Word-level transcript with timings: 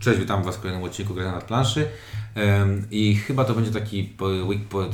Cześć, 0.00 0.20
witam 0.20 0.42
Was 0.42 0.56
w 0.56 0.60
kolejnym 0.60 0.84
odcinku 0.84 1.14
Grania 1.14 1.32
na 1.32 1.40
planszy. 1.40 1.88
I 2.90 3.14
chyba 3.14 3.44
to 3.44 3.54
będzie 3.54 3.70
taki 3.70 4.16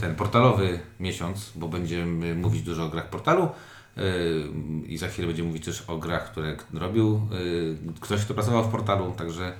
ten 0.00 0.14
portalowy 0.14 0.80
miesiąc, 1.00 1.52
bo 1.54 1.68
będziemy 1.68 2.34
mówić 2.34 2.62
dużo 2.62 2.84
o 2.84 2.88
grach 2.88 3.10
portalu. 3.10 3.48
I 4.86 4.98
za 4.98 5.08
chwilę 5.08 5.28
będziemy 5.28 5.48
mówić 5.48 5.64
też 5.64 5.84
o 5.88 5.98
grach, 5.98 6.30
które 6.30 6.56
robił 6.74 7.28
y, 7.32 8.00
ktoś, 8.00 8.24
kto 8.24 8.34
pracował 8.34 8.64
w 8.64 8.68
portalu. 8.68 9.12
Także 9.12 9.52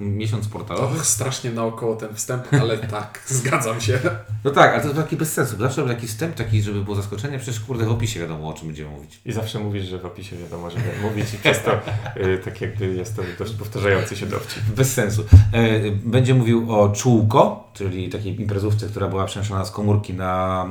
miesiąc 0.00 0.48
portalowy. 0.48 0.96
Och, 0.96 1.06
strasznie 1.06 1.50
naokoło 1.50 1.96
ten 1.96 2.14
wstęp, 2.14 2.44
ale 2.60 2.78
tak, 2.98 3.22
zgadzam 3.26 3.80
się. 3.80 3.98
No 4.44 4.50
tak, 4.50 4.74
ale 4.74 4.82
to 4.82 5.02
taki 5.02 5.16
bez 5.16 5.32
sensu. 5.32 5.56
Zawsze 5.56 5.86
taki 5.86 6.06
wstęp, 6.06 6.34
taki, 6.34 6.62
żeby 6.62 6.84
było 6.84 6.96
zaskoczenie. 6.96 7.38
Przecież 7.38 7.60
kurde 7.60 7.84
w 7.84 7.90
opisie 7.90 8.20
wiadomo 8.20 8.48
o 8.48 8.52
czym 8.52 8.66
będziemy 8.66 8.90
mówić. 8.90 9.20
I 9.24 9.32
zawsze 9.32 9.58
mówisz, 9.58 9.84
że 9.84 9.98
w 9.98 10.06
opisie 10.06 10.36
wiadomo, 10.36 10.70
żeby 10.70 10.84
mówić 11.02 11.34
i 11.34 11.38
przez 11.38 11.62
to 11.62 11.72
y, 12.16 12.38
tak 12.44 12.60
jakby 12.60 12.94
jest 12.94 13.16
to 13.16 13.22
dość 13.38 13.52
powtarzający 13.52 14.16
się 14.16 14.26
dowcip. 14.26 14.62
Bez 14.62 14.92
sensu. 14.92 15.24
E, 15.52 15.90
Będzie 15.90 16.34
mówił 16.34 16.80
o 16.80 16.88
Czółko, 16.88 17.70
czyli 17.74 18.08
takiej 18.08 18.40
imprezówce, 18.40 18.86
która 18.86 19.08
była 19.08 19.24
przenoszona 19.24 19.64
z 19.64 19.70
komórki 19.70 20.14
na, 20.14 20.66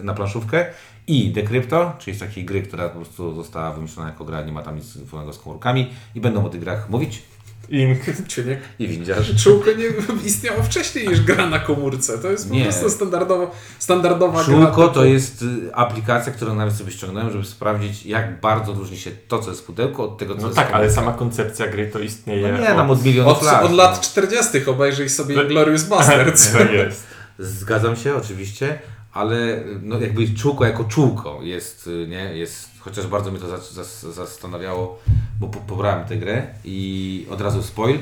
e, 0.00 0.04
na 0.04 0.14
planszówkę 0.14 0.66
i 1.06 1.30
Decrypto, 1.32 1.92
czyli 1.98 2.16
z 2.16 2.20
takiej 2.20 2.44
gry, 2.44 2.62
która 2.62 2.88
po 2.88 2.96
prostu 2.96 3.34
została 3.34 3.72
wymyślona 3.72 4.08
jako 4.08 4.24
gra, 4.24 4.42
nie 4.42 4.52
ma 4.52 4.62
tam 4.62 4.76
nic 4.76 4.84
wspólnego 4.84 5.32
z 5.32 5.38
komórkami 5.38 5.90
i 6.14 6.20
będą 6.20 6.46
o 6.46 6.48
tych 6.48 6.60
grach 6.60 6.90
mówić 6.90 7.22
Ink. 7.68 7.98
Ciuniek. 8.28 8.58
i 8.78 8.88
windziarz. 8.88 9.44
Czółko 9.44 9.70
nie 9.72 9.84
istniało 10.26 10.62
wcześniej 10.62 11.08
niż 11.08 11.20
gra 11.20 11.46
na 11.46 11.58
komórce. 11.58 12.18
To 12.18 12.30
jest 12.30 12.48
po 12.48 12.54
Nie. 12.54 12.64
prostu 12.64 12.90
standardowo, 12.90 13.50
standardowa 13.78 14.44
gra. 14.44 14.54
Czółko 14.54 14.82
typu- 14.82 14.94
to 14.94 15.04
jest 15.04 15.42
y, 15.42 15.46
aplikacja, 15.74 16.32
którą 16.32 16.54
nawet 16.54 16.74
sobie 16.74 16.92
ściągnąłem, 16.92 17.30
żeby 17.32 17.44
sprawdzić 17.44 18.06
jak 18.06 18.40
bardzo 18.40 18.72
różni 18.72 18.96
się 18.96 19.10
to, 19.28 19.38
co 19.38 19.50
jest 19.50 19.62
w 19.62 19.64
pudełku 19.64 20.02
od 20.02 20.18
tego, 20.18 20.34
co 20.34 20.40
No 20.40 20.46
jest 20.46 20.56
tak, 20.58 20.72
ale 20.72 20.90
sama 20.92 21.12
koncepcja 21.12 21.66
gry 21.66 21.86
to 21.86 21.98
istnieje. 21.98 22.52
No 22.52 22.58
nie, 22.58 22.66
tam 22.66 22.90
od 22.90 23.04
milionów 23.04 23.32
Od, 23.38 23.42
lat. 23.44 23.64
od 23.64 23.70
no. 23.70 23.76
lat 23.76 24.00
40. 24.00 24.66
obejrzyj 24.66 25.08
sobie 25.10 25.36
No- 25.36 25.44
Glorious 25.44 25.82
Bastards. 25.90 26.52
To 26.52 26.58
jest. 26.62 27.06
Zgadzam 27.38 27.96
się 27.96 28.14
oczywiście, 28.16 28.78
ale 29.14 29.64
no 29.82 30.00
jakby 30.00 30.28
czółko 30.34 30.64
jako 30.64 30.84
czółko 30.84 31.42
jest, 31.42 31.86
y, 31.86 32.06
nie, 32.08 32.16
jest, 32.36 32.70
chociaż 32.78 33.06
bardzo 33.06 33.30
mnie 33.30 33.40
to 33.40 33.46
zas- 33.46 33.72
zas- 33.72 34.12
zastanawiało, 34.12 34.98
bo 35.40 35.48
po, 35.48 35.60
pobrałem 35.60 36.08
tę 36.08 36.16
grę 36.16 36.46
i 36.64 37.26
od 37.30 37.40
razu 37.40 37.62
spoil. 37.62 37.98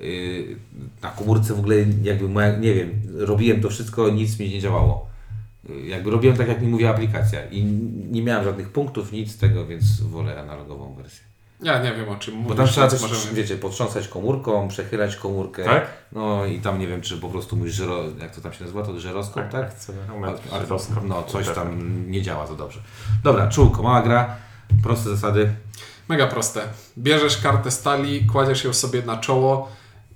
Yy, 0.00 0.56
na 1.02 1.10
komórce 1.10 1.54
w 1.54 1.58
ogóle 1.58 1.76
jakby 2.02 2.28
moja, 2.28 2.56
nie 2.56 2.74
wiem, 2.74 3.02
robiłem 3.14 3.60
to 3.60 3.68
wszystko, 3.70 4.10
nic 4.10 4.38
mi 4.38 4.48
nie 4.50 4.60
działało. 4.60 5.06
Yy, 5.68 5.86
Jakby 5.86 6.10
robiłem 6.10 6.36
tak, 6.36 6.48
jak 6.48 6.62
mi 6.62 6.68
mówiła 6.68 6.90
aplikacja 6.90 7.46
i 7.50 7.64
nie 8.10 8.22
miałem 8.22 8.44
żadnych 8.44 8.68
punktów, 8.70 9.12
nic 9.12 9.32
z 9.32 9.36
tego, 9.38 9.66
więc 9.66 10.00
wolę 10.00 10.40
analogową 10.40 10.94
wersję. 10.94 11.24
Ja 11.62 11.82
nie 11.82 11.94
wiem 11.94 12.08
o 12.08 12.16
czym 12.16 12.34
mówisz. 12.34 12.48
Bo 12.48 12.54
tam 12.54 12.66
trzeba 12.66 12.88
też, 12.88 13.02
możemy- 13.02 13.34
wiecie, 13.34 13.56
potrząsać 13.56 14.08
komórką, 14.08 14.68
przechylać 14.68 15.16
komórkę. 15.16 15.64
Tak? 15.64 15.86
No 16.12 16.44
i 16.46 16.60
tam 16.60 16.78
nie 16.78 16.86
wiem, 16.86 17.00
czy 17.00 17.18
po 17.18 17.28
prostu 17.28 17.56
mój 17.56 17.70
żyro, 17.70 18.04
jak 18.20 18.34
to 18.34 18.40
tam 18.40 18.52
się 18.52 18.64
nazywa, 18.64 18.82
to 18.82 19.00
żyroskop, 19.00 19.48
tak? 19.48 19.64
Akcelerometr, 19.64 20.42
A- 20.52 20.56
a- 20.56 20.60
żyroskop. 20.60 21.04
No, 21.04 21.22
coś 21.22 21.46
tam 21.48 22.10
nie 22.10 22.22
działa 22.22 22.46
za 22.46 22.54
dobrze. 22.54 22.80
Dobra, 23.24 23.48
czółko, 23.48 23.82
mała 23.82 24.02
gra, 24.02 24.36
proste 24.82 25.08
zasady. 25.10 25.52
Mega 26.08 26.26
proste. 26.26 26.60
Bierzesz 26.98 27.36
kartę 27.36 27.70
stali, 27.70 28.26
kładziesz 28.26 28.64
ją 28.64 28.72
sobie 28.72 29.02
na 29.02 29.16
czoło 29.16 29.68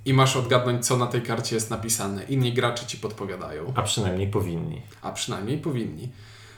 i 0.05 0.15
masz 0.15 0.37
odgadnąć, 0.37 0.87
co 0.87 0.97
na 0.97 1.07
tej 1.07 1.23
karcie 1.23 1.55
jest 1.55 1.71
napisane. 1.71 2.25
Inni 2.25 2.53
gracze 2.53 2.87
ci 2.87 2.97
podpowiadają, 2.99 3.73
A 3.77 3.83
przynajmniej 3.83 4.29
powinni. 4.29 4.83
a 5.03 5.13
przynajmniej 5.13 5.59
powinni. 5.59 6.13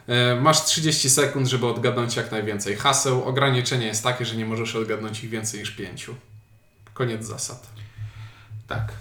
E, 0.08 0.40
Masz 0.40 0.64
30 0.64 1.10
sekund, 1.10 1.46
żeby 1.46 1.66
odgadnąć 1.66 2.16
jak 2.16 2.30
najwięcej 2.30 2.76
haseł. 2.76 3.24
Ograniczenie 3.24 3.86
jest 3.86 4.04
takie, 4.04 4.24
że 4.24 4.36
nie 4.36 4.46
możesz 4.46 4.76
odgadnąć 4.76 5.24
ich 5.24 5.30
więcej 5.30 5.60
niż 5.60 5.70
pięciu. 5.70 6.14
Koniec 6.94 7.26
zasad. 7.26 7.66
Tak. 8.68 8.92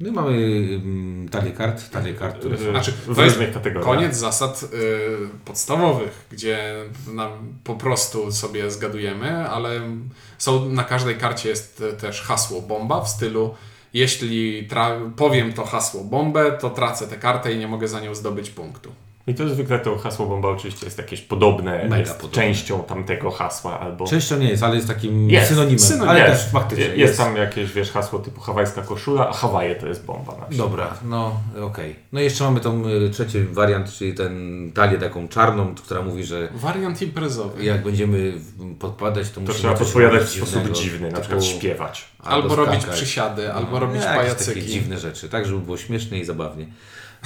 No 0.00 0.08
i 0.08 0.12
mamy 0.12 0.30
ym, 0.32 1.28
talię 1.30 1.52
kart, 1.52 1.90
talię 1.90 2.14
kart, 2.14 2.38
które 2.38 2.58
są... 2.58 2.70
Znaczy, 2.70 2.92
w 2.92 3.18
różnych 3.18 3.52
kategoriach. 3.52 3.84
Koniec 3.84 4.16
zasad 4.16 4.62
y, 4.62 4.68
podstawowych, 5.44 6.26
gdzie 6.30 6.84
nam 7.12 7.30
po 7.64 7.74
prostu 7.74 8.32
sobie 8.32 8.70
zgadujemy, 8.70 9.48
ale 9.48 9.80
są, 10.38 10.68
na 10.68 10.84
każdej 10.84 11.16
karcie 11.16 11.48
jest 11.48 11.80
y, 11.80 11.92
też 11.92 12.22
hasło 12.22 12.62
bomba 12.62 13.00
w 13.00 13.08
stylu 13.08 13.54
jeśli 13.94 14.68
tra- 14.68 15.10
powiem 15.16 15.52
to 15.52 15.64
hasło 15.64 16.04
bombę, 16.04 16.52
to 16.52 16.70
tracę 16.70 17.06
tę 17.06 17.16
kartę 17.16 17.52
i 17.52 17.58
nie 17.58 17.68
mogę 17.68 17.88
za 17.88 18.00
nią 18.00 18.14
zdobyć 18.14 18.50
punktu. 18.50 18.92
I 19.30 19.34
to 19.34 19.48
zwykle 19.48 19.78
to 19.78 19.98
hasło 19.98 20.26
bomba 20.26 20.48
oczywiście 20.48 20.86
jest 20.86 20.98
jakieś 20.98 21.20
podobne, 21.20 21.82
Mega 21.82 21.98
jest 21.98 22.14
podobne. 22.14 22.34
częścią 22.42 22.82
tamtego 22.82 23.30
hasła 23.30 23.80
albo... 23.80 24.06
Częścią 24.06 24.38
nie 24.38 24.48
jest, 24.50 24.62
ale 24.62 24.76
jest 24.76 24.88
takim 24.88 25.30
Jest. 25.30 25.48
synonimem. 25.48 25.78
Synonim. 25.78 26.08
ale 26.08 26.28
jest, 26.28 26.42
też 26.42 26.52
faktycznie 26.52 26.84
jest, 26.84 26.96
jest 26.98 27.18
tam 27.18 27.36
jakieś, 27.36 27.72
wiesz, 27.72 27.90
hasło 27.90 28.18
typu 28.18 28.40
hawajska 28.40 28.82
koszula, 28.82 29.28
a 29.28 29.32
Hawaje 29.32 29.74
to 29.74 29.86
jest 29.86 30.04
bomba 30.04 30.32
na 30.36 30.46
przykład. 30.46 30.70
Dobra, 30.70 30.94
no 31.04 31.40
okej. 31.62 31.96
No 32.12 32.20
i 32.20 32.24
jeszcze 32.24 32.44
mamy 32.44 32.60
tą 32.60 32.86
y, 32.88 33.10
trzeci 33.10 33.40
wariant, 33.44 33.92
czyli 33.92 34.14
ten 34.14 34.72
talię 34.74 34.98
taką 34.98 35.28
czarną, 35.28 35.74
która 35.74 36.02
mówi, 36.02 36.24
że 36.24 36.48
Wariant 36.54 37.02
imprezowy. 37.02 37.64
jak 37.64 37.82
będziemy 37.82 38.32
podkładać, 38.78 39.28
to, 39.28 39.34
To 39.34 39.40
musimy 39.40 39.58
trzeba 39.58 39.74
podpowiadać 39.74 40.20
w 40.20 40.22
robić 40.22 40.36
sposób 40.36 40.52
dziwnego, 40.54 40.74
dziwny, 40.80 41.10
na 41.10 41.20
przykład 41.20 41.44
śpiewać. 41.44 42.04
Albo 42.18 42.56
robić 42.56 42.80
skakać. 42.82 42.96
przysiady, 43.00 43.52
albo 43.52 43.70
No, 43.72 43.78
robić 43.80 44.02
pajacyki. 44.04 44.60
takie 44.60 44.72
dziwne 44.72 44.98
rzeczy, 44.98 45.28
tak, 45.28 45.46
żeby 45.46 45.58
było 45.60 45.76
śmiesznie 45.76 46.18
i 46.20 46.24
zabawnie. 46.24 46.66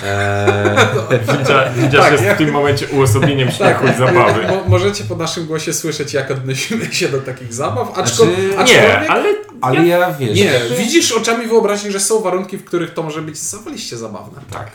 Eee, 0.02 1.18
Widzia, 1.38 1.70
widzisz, 1.76 2.10
jest 2.10 2.24
w 2.24 2.38
tym 2.38 2.50
momencie 2.50 2.86
uosobieniem 2.88 3.50
śmiechu 3.50 3.86
i 3.86 3.98
zabawy. 3.98 4.42
Mo- 4.48 4.64
możecie 4.68 5.04
po 5.04 5.16
naszym 5.16 5.46
głosie 5.46 5.72
słyszeć, 5.72 6.12
jak 6.14 6.30
odnosimy 6.30 6.92
się 6.94 7.08
do 7.08 7.18
takich 7.20 7.54
zabaw, 7.54 7.88
aczko- 7.98 8.24
Znaczy, 8.24 8.42
Nie, 8.50 8.58
aczkolwiek... 8.58 9.10
ale 9.10 9.34
ale 9.60 9.86
ja 9.86 10.12
wiesz. 10.12 10.38
Nie, 10.38 10.60
widzisz 10.78 11.12
oczami 11.12 11.46
wyobraźni, 11.46 11.90
że 11.92 12.00
są 12.00 12.20
warunki, 12.20 12.58
w 12.58 12.64
których 12.64 12.94
to 12.94 13.02
może 13.02 13.22
być 13.22 13.38
zawaliście 13.38 13.96
zabawne. 13.96 14.40
Tak. 14.50 14.70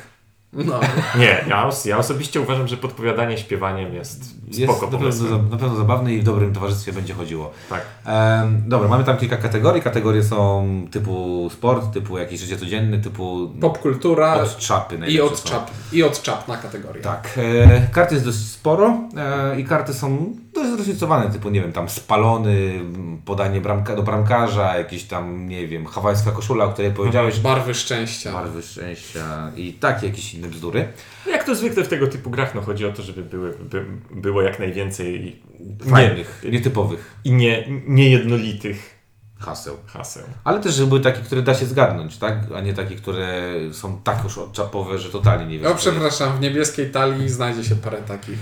No. 0.54 0.80
nie, 1.20 1.46
ja, 1.50 1.68
os- 1.68 1.86
ja 1.86 1.98
osobiście 1.98 2.42
uważam, 2.42 2.68
że 2.68 2.78
podpowiadanie 2.78 3.38
śpiewaniem 3.38 3.94
jest 3.94 4.24
Jest 4.48 4.64
spoko 4.64 4.86
na 4.92 4.98
pewno, 4.98 5.38
na 5.52 5.58
pewno 5.58 5.76
zabawny 5.76 6.14
i 6.14 6.20
w 6.20 6.24
dobrym 6.24 6.54
towarzystwie 6.54 6.94
będzie 6.94 7.14
chodziło. 7.14 7.52
Tak. 7.70 7.82
Em, 8.06 8.64
dobra, 8.68 8.88
mamy 8.88 9.04
tam 9.04 9.18
kilka 9.18 9.38
kategorii. 9.38 9.82
Kategorie 9.82 10.24
są 10.24 10.68
typu 10.92 11.50
sport, 11.54 11.94
typu 11.94 12.18
jakieś 12.18 12.40
życie 12.40 12.58
codzienne, 12.58 12.98
typu 13.00 13.52
Popkultura 13.62 14.34
od 14.36 14.58
czapy. 14.58 15.00
i 15.08 15.22
od 15.22 15.44
czap. 15.44 15.72
I 15.94 16.04
od 16.04 16.22
czap 16.22 16.48
na 16.48 16.58
kategorię. 16.58 17.02
Tak, 17.02 17.30
e, 17.38 17.88
kart 17.92 18.12
jest 18.12 18.26
dość 18.26 18.38
sporo 18.38 18.98
e, 19.18 19.60
i 19.60 19.66
karty 19.66 19.94
są 19.94 20.34
dość 20.54 20.70
zróżnicowane, 20.70 21.30
typu 21.32 21.50
nie 21.50 21.62
wiem, 21.62 21.72
tam 21.72 21.90
spalony, 21.90 22.80
podanie 23.26 23.62
bramka, 23.62 23.96
do 23.96 24.04
bramkarza, 24.04 24.78
jakieś 24.78 25.04
tam, 25.04 25.48
nie 25.50 25.68
wiem, 25.68 25.86
hawajska 25.86 26.32
koszula, 26.32 26.66
o 26.66 26.70
której 26.70 26.92
powiedziałeś, 26.92 27.40
Barwy 27.40 27.74
szczęścia. 27.74 28.34
barwy 28.34 28.62
szczęścia 28.62 29.52
i 29.56 29.74
takie 29.74 30.08
jakieś 30.08 30.39
inne 30.40 30.48
bzdury. 30.48 30.88
Jak 31.28 31.44
to 31.44 31.56
zwykle 31.56 31.84
w 31.84 31.88
tego 31.88 32.08
typu 32.08 32.30
grach, 32.30 32.56
no 32.56 32.62
chodzi 32.62 32.86
o 32.86 32.92
to, 32.92 33.02
żeby 33.04 33.24
były, 33.24 33.54
by, 33.54 33.86
było 34.12 34.42
jak 34.42 34.60
najwięcej 34.60 35.42
Fajnych, 35.90 36.42
nie, 36.46 36.52
nietypowych 36.52 37.16
i 37.24 37.32
nie, 37.32 37.68
niejednolitych 37.88 39.00
haseł. 39.40 39.78
haseł. 39.86 40.24
Ale 40.44 40.60
też, 40.60 40.74
żeby 40.76 40.88
były 40.88 41.00
takie, 41.02 41.22
które 41.22 41.42
da 41.42 41.56
się 41.56 41.66
zgadnąć, 41.66 42.18
tak? 42.18 42.40
A 42.56 42.62
nie 42.62 42.74
takie, 42.74 42.96
które 42.96 43.54
są 43.72 44.02
tak 44.04 44.24
już 44.24 44.38
odczapowe, 44.38 44.98
że 45.00 45.10
totalnie 45.10 45.46
nie 45.46 45.60
wiesz. 45.60 45.68
O, 45.72 45.76
przepraszam, 45.76 46.38
w 46.38 46.42
niebieskiej 46.42 46.90
talii 46.92 47.30
znajdzie 47.30 47.64
się 47.64 47.76
parę 47.76 47.98
takich. 47.98 48.38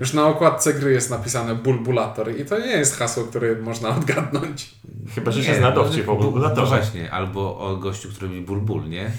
Już 0.00 0.12
na 0.12 0.26
okładce 0.26 0.74
gry 0.74 0.92
jest 0.92 1.10
napisane 1.10 1.54
bulbulator 1.54 2.36
i 2.40 2.44
to 2.44 2.58
nie 2.58 2.66
jest 2.66 2.96
hasło, 2.98 3.24
które 3.24 3.54
można 3.56 3.88
odgadnąć. 3.96 4.74
Chyba, 5.14 5.30
że 5.30 5.44
się 5.44 5.54
zna 5.54 5.70
dowcip 5.70 6.08
o 6.08 6.14
No 6.14 6.20
bulbulatorze. 6.20 6.76
właśnie, 6.76 7.10
albo 7.12 7.58
o 7.58 7.76
gościu, 7.76 8.08
który 8.08 8.28
robi 8.28 8.40
bulbul, 8.40 8.88
nie? 8.88 9.10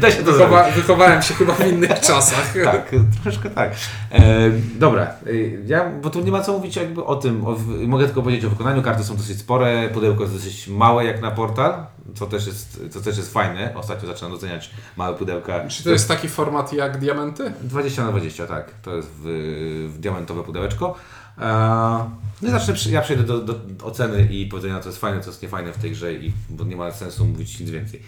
Da 0.00 0.10
się 0.10 0.22
to 0.22 0.32
zrobić. 0.32 0.38
Wychowa 0.38 0.70
wychowałem 0.70 1.22
się 1.22 1.34
chyba 1.34 1.54
w 1.54 1.66
innych 1.66 2.00
czasach. 2.10 2.54
Tak, 2.64 2.90
troszkę 3.22 3.50
tak. 3.50 3.72
E, 4.12 4.50
dobra, 4.78 5.02
e, 5.02 5.32
ja, 5.66 5.90
bo 6.02 6.10
tu 6.10 6.20
nie 6.20 6.32
ma 6.32 6.40
co 6.40 6.52
mówić 6.52 6.76
jakby 6.76 7.04
o 7.04 7.16
tym. 7.16 7.46
O, 7.46 7.56
mogę 7.86 8.04
tylko 8.04 8.22
powiedzieć 8.22 8.44
o 8.44 8.50
wykonaniu. 8.50 8.82
Karty 8.82 9.04
są 9.04 9.16
dosyć 9.16 9.38
spore, 9.38 9.88
pudełko 9.88 10.22
jest 10.22 10.34
dosyć 10.34 10.68
małe 10.68 11.04
jak 11.04 11.22
na 11.22 11.30
portal, 11.30 11.86
co 12.14 12.26
też 12.26 12.46
jest, 12.46 12.80
co 12.90 13.00
też 13.00 13.16
jest 13.16 13.32
fajne. 13.32 13.74
Ostatnio 13.74 14.08
zaczynam 14.08 14.32
doceniać 14.32 14.70
małe 14.96 15.16
pudełka. 15.16 15.68
Czy 15.68 15.84
to 15.84 15.90
jest 15.90 16.08
taki 16.08 16.28
format 16.28 16.72
jak 16.72 16.98
diamenty? 16.98 17.52
20 17.62 18.04
na 18.04 18.10
20, 18.10 18.46
tak. 18.46 18.70
To 18.82 18.96
jest 18.96 19.08
w, 19.24 19.92
w 19.94 19.98
diamentowe 19.98 20.42
pudełeczko. 20.42 20.94
E, 21.38 22.10
no 22.42 22.48
i 22.48 22.50
zacznę, 22.50 22.74
ja 22.90 23.02
przejdę 23.02 23.22
do, 23.22 23.38
do 23.38 23.54
oceny 23.84 24.28
i 24.30 24.46
powiedzenia, 24.46 24.80
co 24.80 24.88
jest 24.88 25.00
fajne, 25.00 25.20
co 25.20 25.30
jest 25.30 25.42
niefajne 25.42 25.72
w 25.72 25.78
tej 25.78 25.90
grze, 25.90 26.14
i, 26.14 26.32
bo 26.50 26.64
nie 26.64 26.76
ma 26.76 26.92
sensu 26.92 27.24
mówić 27.24 27.60
nic 27.60 27.70
więcej. 27.70 28.02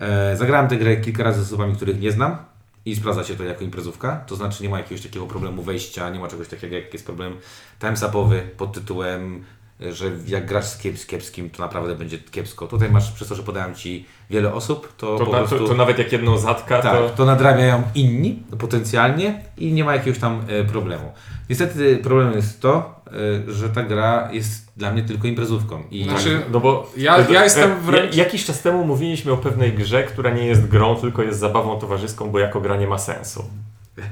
E, 0.00 0.36
zagrałem 0.36 0.68
tę 0.68 0.76
grę 0.76 0.96
kilka 0.96 1.22
razy 1.24 1.44
z 1.44 1.46
osobami, 1.46 1.76
których 1.76 2.00
nie 2.00 2.12
znam 2.12 2.36
i 2.84 2.96
sprawdza 2.96 3.24
się 3.24 3.34
to 3.34 3.44
jako 3.44 3.64
imprezówka. 3.64 4.24
To 4.26 4.36
znaczy 4.36 4.62
nie 4.62 4.68
ma 4.68 4.78
jakiegoś 4.78 5.02
takiego 5.02 5.26
problemu 5.26 5.62
wejścia, 5.62 6.10
nie 6.10 6.20
ma 6.20 6.28
czegoś 6.28 6.48
takiego 6.48 6.76
jak 6.76 6.92
jest 6.92 7.06
problem 7.06 7.36
time-upowy 7.80 8.40
pod 8.56 8.72
tytułem 8.72 9.44
że 9.80 10.10
jak 10.26 10.46
grasz 10.46 10.64
z 10.64 10.78
kiep- 10.78 10.96
z 10.96 11.06
kiepskim, 11.06 11.50
to 11.50 11.62
naprawdę 11.62 11.94
będzie 11.94 12.18
kiepsko. 12.18 12.66
Tutaj 12.66 12.90
masz, 12.90 13.12
przez 13.12 13.28
to, 13.28 13.34
że 13.34 13.42
podałem 13.42 13.74
Ci 13.74 14.06
wiele 14.30 14.54
osób, 14.54 14.92
to, 14.96 15.18
To, 15.18 15.26
po 15.26 15.32
na, 15.32 15.38
prostu... 15.38 15.58
to, 15.58 15.68
to 15.68 15.74
nawet 15.74 15.98
jak 15.98 16.12
jedną 16.12 16.38
zatka, 16.38 16.82
Tak, 16.82 16.92
to... 16.92 17.08
to 17.08 17.24
nadrabiają 17.24 17.82
inni 17.94 18.42
potencjalnie 18.58 19.42
i 19.56 19.72
nie 19.72 19.84
ma 19.84 19.94
jakiegoś 19.94 20.18
tam 20.20 20.42
e, 20.48 20.64
problemu. 20.64 21.12
Niestety 21.50 21.96
problemem 21.96 22.34
jest 22.34 22.60
to, 22.60 23.00
że 23.48 23.68
ta 23.68 23.82
gra 23.82 24.28
jest 24.32 24.72
dla 24.76 24.92
mnie 24.92 25.02
tylko 25.02 25.26
imprezówką. 25.28 25.82
I 25.90 26.04
Znaczy, 26.04 26.40
No 26.52 26.60
bo 26.60 26.90
Ja- 26.96 27.18
ja 27.30 27.44
jestem 27.44 27.80
wręcz- 27.80 28.16
Ja, 28.16 28.24
jakiś 28.24 28.44
czas 28.44 28.62
temu 28.62 28.84
mówiliśmy 28.84 29.32
o 29.32 29.36
pewnej 29.36 29.72
grze, 29.72 30.02
która 30.02 30.30
nie 30.30 30.46
jest 30.46 30.66
grą, 30.68 30.96
tylko 30.96 31.22
jest 31.22 31.38
zabawą 31.38 31.78
towarzyską, 31.78 32.30
bo 32.30 32.38
jako 32.38 32.60
gra 32.60 32.76
nie 32.76 32.86
ma 32.86 32.98
sensu. 32.98 33.44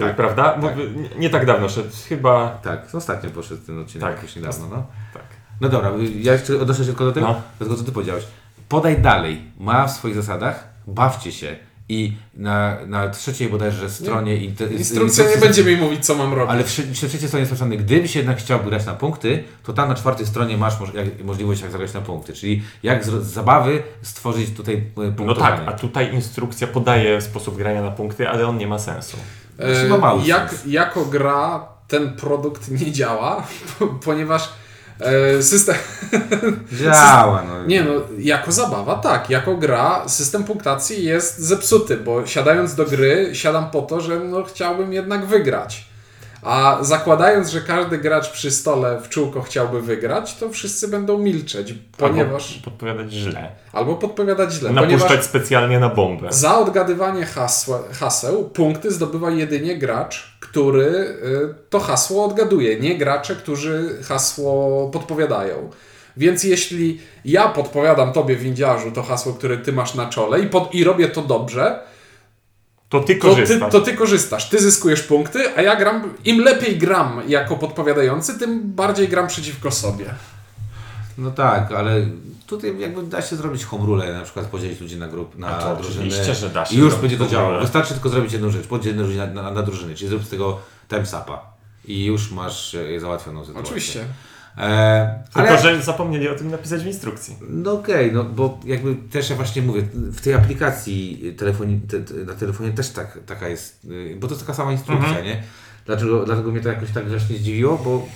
Tak, 0.00 0.16
Prawda? 0.16 0.58
tak. 0.62 0.76
Nie, 0.76 1.18
nie 1.18 1.30
tak 1.30 1.46
dawno, 1.46 1.68
szedł 1.68 1.88
chyba... 2.08 2.58
tak, 2.62 2.94
ostatnio 2.94 3.30
poszedł 3.30 3.62
ten 3.66 3.78
odcinek 3.78 4.08
Tak. 4.08 4.16
jakoś 4.16 4.36
niedawno. 4.36 4.66
No. 4.70 4.86
Tak. 5.14 5.22
no 5.60 5.68
dobra, 5.68 5.90
ja 6.20 6.32
jeszcze 6.32 6.60
odnoszę 6.60 6.80
się 6.80 6.86
tylko 6.88 7.04
do 7.04 7.12
tego, 7.12 7.26
No. 7.26 7.40
do 7.58 7.64
tego, 7.64 7.76
co 7.76 7.84
Ty 7.84 7.92
powiedziałeś. 7.92 8.24
Podaj 8.68 9.02
dalej, 9.02 9.42
ma 9.58 9.86
w 9.86 9.90
swoich 9.92 10.14
zasadach, 10.14 10.68
bawcie 10.86 11.32
się 11.32 11.56
i 11.88 12.12
na, 12.34 12.76
na 12.86 13.08
trzeciej 13.08 13.48
bodajże 13.48 13.90
stronie... 13.90 14.36
inter- 14.36 14.72
Instrukcja 14.72 15.24
nie 15.30 15.36
będzie 15.36 15.64
mi 15.64 15.76
mówić, 15.76 16.06
co 16.06 16.14
mam 16.14 16.34
robić. 16.34 16.50
Ale 16.50 16.64
w 16.64 16.66
trze- 16.68 16.82
w 16.82 16.92
trzeciej 16.92 17.28
stronie 17.28 17.40
jest 17.40 17.52
napisane, 17.52 17.76
gdybyś 17.76 18.10
się 18.12 18.18
jednak 18.18 18.38
chciał 18.38 18.60
grać 18.60 18.86
na 18.86 18.94
punkty, 18.94 19.44
to 19.64 19.72
tam 19.72 19.88
na 19.88 19.94
czwartej 19.94 20.26
stronie 20.26 20.56
masz 20.56 20.80
moż- 20.80 20.94
jak, 20.94 21.24
możliwość 21.24 21.62
jak 21.62 21.70
zagrać 21.70 21.92
na 21.94 22.00
punkty, 22.00 22.32
czyli 22.32 22.62
jak 22.82 23.04
z, 23.04 23.08
z 23.10 23.32
zabawy 23.32 23.82
stworzyć 24.02 24.50
tutaj 24.50 24.74
e, 24.74 24.82
No 24.96 25.12
punktowanie. 25.12 25.56
tak, 25.56 25.68
a 25.68 25.72
tutaj 25.72 26.14
instrukcja 26.14 26.66
podaje 26.66 27.20
sposób 27.20 27.56
grania 27.56 27.82
na 27.82 27.90
punkty, 27.90 28.28
ale 28.28 28.46
on 28.46 28.58
nie 28.58 28.66
ma 28.66 28.78
sensu. 28.78 29.16
E, 29.58 29.88
jak, 30.26 30.50
sens. 30.50 30.66
jako 30.66 31.04
gra 31.04 31.68
ten 31.88 32.12
produkt 32.16 32.70
nie 32.70 32.92
działa, 32.92 33.46
ponieważ 34.04 34.48
system... 35.40 35.74
Działa, 36.72 37.42
no. 37.48 37.66
Nie 37.66 37.82
no, 37.82 37.90
jako 38.18 38.52
zabawa 38.52 38.94
tak, 38.94 39.30
jako 39.30 39.56
gra 39.56 40.08
system 40.08 40.44
punktacji 40.44 41.04
jest 41.04 41.38
zepsuty, 41.38 41.96
bo 41.96 42.26
siadając 42.26 42.74
do 42.74 42.84
gry 42.84 43.30
siadam 43.32 43.70
po 43.70 43.82
to, 43.82 44.00
że 44.00 44.18
no, 44.18 44.42
chciałbym 44.42 44.92
jednak 44.92 45.26
wygrać. 45.26 45.93
A 46.44 46.78
zakładając, 46.80 47.50
że 47.50 47.60
każdy 47.60 47.98
gracz 47.98 48.30
przy 48.30 48.50
stole 48.50 49.00
w 49.00 49.08
czółko 49.08 49.42
chciałby 49.42 49.82
wygrać, 49.82 50.36
to 50.36 50.48
wszyscy 50.48 50.88
będą 50.88 51.18
milczeć, 51.18 51.74
ponieważ... 51.96 52.52
Albo 52.52 52.64
podpowiadać 52.64 53.12
źle. 53.12 53.48
Albo, 53.72 53.94
podpowiadać 53.94 54.52
źle, 54.52 54.70
Napuszczać 54.70 55.24
specjalnie 55.24 55.80
na 55.80 55.88
bombę. 55.88 56.28
za 56.30 56.58
odgadywanie 56.58 57.26
hasła, 57.26 57.78
haseł 57.92 58.50
punkty 58.50 58.90
zdobywa 58.90 59.30
jedynie 59.30 59.78
gracz, 59.78 60.36
który 60.40 60.84
y, 60.84 61.54
to 61.70 61.80
hasło 61.80 62.24
odgaduje, 62.24 62.80
nie 62.80 62.98
gracze, 62.98 63.36
którzy 63.36 63.98
hasło 64.02 64.88
podpowiadają. 64.90 65.70
Więc 66.16 66.44
jeśli 66.44 67.00
ja 67.24 67.48
podpowiadam 67.48 68.12
tobie, 68.12 68.36
windziarzu, 68.36 68.90
to 68.92 69.02
hasło, 69.02 69.32
które 69.32 69.58
ty 69.58 69.72
masz 69.72 69.94
na 69.94 70.06
czole 70.06 70.40
i, 70.40 70.46
pod, 70.46 70.74
i 70.74 70.84
robię 70.84 71.08
to 71.08 71.22
dobrze, 71.22 71.80
To 73.00 73.06
ty 73.06 73.16
to 73.16 73.34
ty, 73.34 73.34
korzystasz. 73.36 73.72
to 73.72 73.80
ty 73.80 73.94
korzystasz, 73.94 74.48
ty 74.48 74.58
zyskujesz 74.58 75.02
punkty, 75.02 75.56
a 75.56 75.62
ja 75.62 75.76
gram, 75.76 76.02
im 76.24 76.40
lepiej 76.40 76.78
gram 76.78 77.22
jako 77.28 77.56
podpowiadający, 77.56 78.38
tym 78.38 78.60
bardziej 78.64 79.08
gram 79.08 79.26
przeciwko 79.26 79.70
sobie. 79.70 80.14
No 81.18 81.30
tak, 81.30 81.72
ale 81.72 82.06
tutaj 82.46 82.78
jakby 82.78 83.02
da 83.02 83.22
się 83.22 83.36
zrobić 83.36 83.64
home 83.64 83.86
rule, 83.86 84.12
na 84.12 84.22
przykład 84.22 84.46
podzielić 84.46 84.80
ludzi 84.80 84.96
na 84.96 85.08
grup, 85.08 85.38
na 85.38 85.52
to 85.52 85.76
drużyny. 85.76 86.06
oczywiście, 86.06 86.34
że 86.34 86.50
da 86.50 86.64
się 86.64 86.74
I 86.74 86.78
już 86.78 86.94
będzie 86.94 87.18
to 87.18 87.26
działało. 87.26 87.60
Wystarczy 87.60 87.94
tylko 87.94 88.08
zrobić 88.08 88.32
jedną 88.32 88.50
rzecz, 88.50 88.66
podzielić 88.66 89.00
ludzi 89.00 89.18
na, 89.18 89.26
na, 89.26 89.50
na 89.50 89.62
drużyny, 89.62 89.94
czyli 89.94 90.08
zrób 90.08 90.24
z 90.24 90.28
tego 90.28 90.58
timesapa. 90.88 91.54
I 91.84 92.04
już 92.04 92.30
masz 92.30 92.74
e, 92.74 93.00
załatwioną 93.00 93.44
sytuację. 93.44 93.66
Oczywiście. 93.66 94.04
E, 94.58 95.24
Tylko, 95.34 95.48
ale, 95.48 95.62
że 95.62 95.82
zapomnieli 95.82 96.28
o 96.28 96.34
tym 96.34 96.50
napisać 96.50 96.82
w 96.82 96.86
instrukcji. 96.86 97.36
No 97.48 97.72
okej, 97.72 98.12
no 98.12 98.24
bo 98.24 98.58
jakby 98.64 98.94
też 98.94 99.30
ja 99.30 99.36
właśnie 99.36 99.62
mówię, 99.62 99.82
w 99.94 100.20
tej 100.20 100.34
aplikacji 100.34 101.34
telefoni, 101.38 101.80
te, 101.80 102.00
te, 102.00 102.14
na 102.14 102.34
telefonie 102.34 102.72
też 102.72 102.88
tak, 102.90 103.18
taka 103.26 103.48
jest, 103.48 103.84
y, 103.84 104.16
bo 104.20 104.26
to 104.26 104.34
jest 104.34 104.46
taka 104.46 104.54
sama 104.54 104.72
instrukcja, 104.72 105.08
Mhm. 105.08 105.26
nie? 105.26 105.42
Dlaczego, 105.86 106.24
dlatego 106.24 106.50
mnie 106.52 106.60
to 106.60 106.68
jakoś 106.68 106.90
tak 106.90 107.08
właśnie 107.08 107.36
zdziwiło, 107.36 107.78
bo 107.78 108.06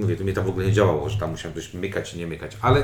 mówię, 0.00 0.16
to 0.16 0.24
mnie 0.24 0.32
tam 0.32 0.44
w 0.44 0.48
ogóle 0.48 0.66
nie 0.66 0.72
działało, 0.72 1.08
że 1.08 1.18
tam 1.18 1.30
musiałem 1.30 1.54
coś 1.54 1.74
mykać 1.74 2.14
i 2.14 2.18
nie 2.18 2.26
mykać, 2.26 2.56
ale 2.60 2.82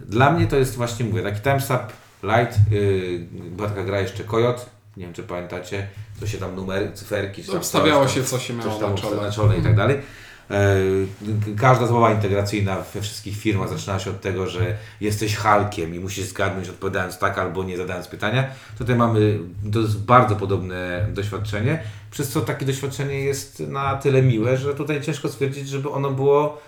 dla 0.00 0.30
mnie 0.32 0.46
to 0.46 0.56
jest 0.56 0.76
właśnie, 0.76 1.04
mówię, 1.06 1.22
taki 1.22 1.40
timesap 1.40 1.92
light, 2.22 2.58
yy, 2.70 3.26
była 3.50 3.68
taka 3.68 3.84
gra 3.84 4.00
jeszcze 4.00 4.24
Kojot, 4.24 4.70
nie 4.96 5.04
wiem 5.04 5.14
czy 5.14 5.22
pamiętacie, 5.22 5.86
to 6.20 6.26
się 6.26 6.38
tam 6.38 6.54
numery, 6.56 6.90
cyferki, 6.94 7.42
czy 7.42 7.48
tam 7.48 7.56
Obstawiało 7.56 8.04
coś 8.04 8.14
tam- 8.14 8.22
się, 8.22 8.28
co 8.28 8.38
się 8.38 8.54
coś 8.54 8.66
miało 8.66 8.80
tam 8.80 8.90
na 8.94 8.98
czole. 9.00 9.16
na 9.22 9.32
czole 9.32 9.58
i 9.58 9.62
tak 9.62 9.76
dalej. 9.76 9.98
E, 10.50 10.76
Każda 11.56 11.86
zabawa 11.86 12.12
integracyjna 12.12 12.76
we 12.94 13.02
wszystkich 13.02 13.36
firmach 13.36 13.68
zaczyna 13.68 13.98
się 13.98 14.10
od 14.10 14.20
tego, 14.20 14.46
że 14.46 14.76
jesteś 15.00 15.36
Halkiem 15.36 15.94
i 15.94 15.98
musisz 16.00 16.24
zgadnąć 16.24 16.68
odpowiadając 16.68 17.18
tak 17.18 17.38
albo 17.38 17.64
nie 17.64 17.76
zadając 17.76 18.08
pytania. 18.08 18.46
Tutaj 18.78 18.96
mamy, 18.96 19.38
bardzo 20.06 20.36
podobne 20.36 21.06
doświadczenie, 21.12 21.82
przez 22.10 22.28
co 22.28 22.40
takie 22.40 22.66
doświadczenie 22.66 23.20
jest 23.20 23.60
na 23.60 23.96
tyle 23.96 24.22
miłe, 24.22 24.56
że 24.56 24.74
tutaj 24.74 25.02
ciężko 25.02 25.28
stwierdzić, 25.28 25.68
żeby 25.68 25.90
ono 25.90 26.10
było 26.10 26.60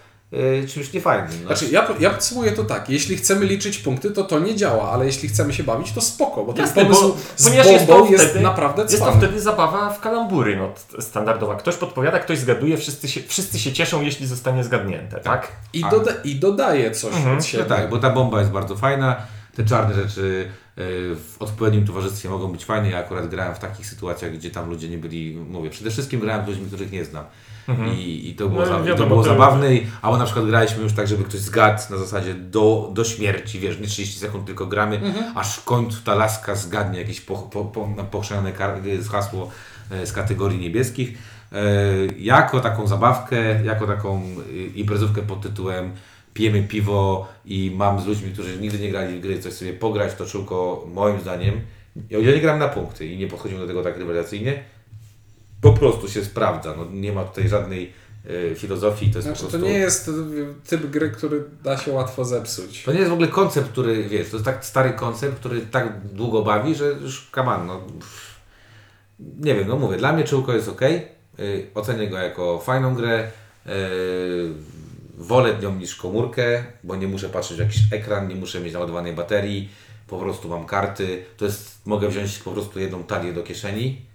czymś 0.69 0.93
niefajnym. 0.93 1.39
No. 1.41 1.47
Znaczy, 1.47 1.67
ja, 1.73 1.89
ja 2.01 2.11
podsumuję 2.11 2.53
to 2.53 2.65
tak. 2.65 2.91
Jeśli 2.91 3.17
chcemy 3.17 3.47
liczyć 3.47 3.79
punkty, 3.79 4.11
to 4.11 4.25
to 4.25 4.39
nie 4.39 4.57
działa, 4.57 4.91
ale 4.93 5.07
jeśli 5.07 5.29
chcemy 5.29 5.53
się 5.53 5.63
bawić, 5.65 5.93
to 5.93 6.01
spoko, 6.01 6.45
bo 6.45 6.53
ten 6.53 6.67
Jasne, 6.67 6.83
pomysł 6.83 7.03
bo- 7.09 7.17
z 7.37 7.87
bombą 7.87 7.99
jest 8.05 8.11
jest, 8.11 8.25
to 8.25 8.31
wtedy- 8.31 8.41
naprawdę 8.45 8.83
Jest 8.83 8.99
to 8.99 9.03
cwany. 9.05 9.19
wtedy 9.19 9.41
zabawa 9.41 9.91
w 9.91 10.01
kalambury 10.01 10.57
no, 10.57 10.73
standardowa. 11.03 11.55
Ktoś 11.55 11.77
podpowiada, 11.77 12.19
ktoś 12.19 12.39
zgaduje, 12.39 12.77
wszyscy 12.79 13.09
się, 13.09 13.21
wszyscy 13.27 13.59
się 13.59 13.73
cieszą, 13.73 14.03
jeśli 14.03 14.27
zostanie 14.27 14.65
zgadnięte, 14.65 15.21
tak? 15.21 15.53
I, 15.73 15.85
A- 15.85 15.91
doda 15.91 16.13
I 16.25 16.35
dodaje 16.35 16.91
coś 16.91 17.15
Mhm. 17.15 17.33
od 17.33 17.39
No 17.39 17.45
siebie. 17.45 17.65
tak, 17.65 17.91
bo 17.91 17.99
ta 17.99 18.11
bomba 18.11 18.39
jest 18.41 18.53
bardzo 18.53 18.77
fajna. 18.77 19.17
Te 19.57 19.65
czarne 19.65 19.95
rzeczy 19.95 20.49
e, 20.77 20.83
w 21.15 21.37
odpowiednim 21.39 21.87
towarzystwie 21.87 22.29
mogą 22.29 22.53
być 22.53 22.65
fajne. 22.65 22.91
Ja 22.91 22.99
akurat 22.99 23.29
grałem 23.29 23.55
w 23.55 23.59
takich 23.59 23.87
sytuacjach, 23.87 24.33
gdzie 24.33 24.51
tam 24.51 24.71
ludzie 24.71 24.89
nie 24.89 24.99
byli, 24.99 25.37
mówię, 25.37 25.71
przede 25.71 25.91
wszystkim 25.91 26.21
grałem 26.21 26.45
z 26.45 26.49
ludźmi, 26.49 26.67
których 26.67 26.93
nie 26.93 27.05
znam. 27.05 27.25
I, 27.99 28.29
I 28.29 28.35
to 28.35 28.49
było, 28.49 28.61
No, 28.61 28.67
za, 28.85 28.91
i 28.93 28.97
to 28.97 29.07
było 29.07 29.23
zabawne, 29.23 29.75
i- 29.75 29.87
albo 30.03 30.19
na 30.19 30.25
przykład 30.25 30.47
graliśmy 30.47 30.83
już 30.83 30.93
tak, 30.93 31.09
żeby 31.09 31.25
ktoś 31.25 31.41
zgadł 31.41 31.83
na 31.91 31.97
zasadzie 31.97 32.35
do, 32.35 32.91
do 32.95 33.05
śmierci, 33.05 33.59
wiesz, 33.59 33.81
nie 33.81 33.87
30 33.87 34.19
sekund, 34.19 34.47
tylko 34.47 34.67
gramy, 34.67 35.01
aż 35.35 35.57
w 35.57 35.65
końcu 35.65 36.03
ta 36.05 36.15
laska 36.15 36.55
zgadnie 36.55 36.99
jakieś 36.99 37.21
po, 37.21 37.35
po, 37.37 37.65
po, 37.65 37.89
hasło 39.13 39.51
e, 39.91 40.07
z 40.07 40.13
kategorii 40.13 40.59
niebieskich. 40.59 41.19
E, 41.53 41.57
jako 42.19 42.61
taką 42.61 42.87
zabawkę, 42.87 43.65
jako 43.65 43.87
taką 43.87 44.17
e, 44.23 44.67
imprezówkę 44.75 45.23
pod 45.23 45.41
tytułem 45.41 45.93
pijemy 46.35 46.63
piwo 46.63 47.29
i 47.45 47.73
mam 47.77 48.01
z 48.01 48.07
ludźmi, 48.07 48.33
którzy 48.33 48.57
nigdy 48.61 48.79
nie 48.79 48.91
grali 48.91 49.19
w 49.19 49.21
gry, 49.21 49.39
coś 49.39 49.53
sobie 49.53 49.73
pograć, 49.73 50.15
to 50.15 50.27
czółko 50.27 50.87
moim 50.95 51.21
zdaniem, 51.21 51.61
ja 52.11 52.19
nie 52.19 52.41
gram 52.41 52.59
na 52.59 52.69
punkty 52.69 53.07
i 53.07 53.19
nie 53.19 53.27
podchodzimy 53.27 53.61
do 53.61 53.67
tego 53.67 53.83
tak 53.83 53.99
rewelacyjnie, 53.99 54.63
po 55.67 55.73
prostu 55.73 56.09
się 56.09 56.25
sprawdza. 56.25 56.75
No, 56.77 56.87
nie 56.93 57.13
ma 57.13 57.25
tutaj 57.25 57.49
żadnej 57.49 57.93
e, 58.53 58.55
filozofii, 58.55 59.11
to 59.11 59.19
jest 59.19 59.29
Znaczy, 59.29 59.43
po 59.43 59.47
to 59.47 59.51
prostu... 59.51 59.69
nie 59.69 59.79
jest 59.79 60.11
typ 60.69 60.91
gry, 60.91 61.11
który 61.11 61.45
da 61.63 61.79
się 61.79 61.93
łatwo 61.93 62.25
zepsuć. 62.25 62.83
To 62.83 62.93
nie 62.93 62.99
jest 62.99 63.11
w 63.11 63.15
ogóle 63.15 63.29
koncept, 63.29 63.69
który, 63.69 64.05
wiesz, 64.09 64.31
to 64.31 64.37
jest 64.37 64.45
tak 64.45 64.65
stary 64.65 64.91
koncept, 64.91 65.35
który 65.35 65.61
tak 65.61 66.07
długo 66.13 66.43
bawi, 66.43 66.75
że 66.75 66.85
już 66.85 67.31
on, 67.37 67.67
no... 67.67 67.79
pff. 67.79 68.37
Nie 69.19 69.55
wiem, 69.55 69.69
no 69.69 69.77
mówię, 69.77 69.97
dla 69.97 70.13
mnie 70.13 70.25
Czułko 70.25 70.53
jest 70.53 70.69
ok, 70.69 70.81
yy, 70.81 71.67
ocenię 71.75 72.09
go 72.09 72.19
jako 72.19 72.59
fajną 72.59 72.95
grę, 72.95 73.31
yy, 73.67 73.73
wolę 75.19 75.59
nią 75.63 75.75
niż 75.75 75.97
komórkę, 75.97 76.65
bo 76.85 76.97
nie 76.97 77.09
muszę 77.09 77.29
patrzeć 77.29 77.57
w 77.57 77.61
jakiś 77.61 77.83
ekran, 77.93 78.29
nie 78.29 78.35
muszę 78.35 78.61
mieć 78.61 78.73
naładowanej 78.73 79.13
baterii, 79.13 79.69
po 80.09 80.19
prostu 80.19 80.49
mam 80.49 80.67
karty, 80.67 81.25
to 81.37 81.45
jest, 81.45 81.87
mogę 81.87 82.09
wziąć 82.09 82.39
po 82.39 82.53
prostu 82.53 82.81
jedną 82.81 83.05
talię 83.05 83.33
do 83.33 83.43
kieszeni 83.43 84.07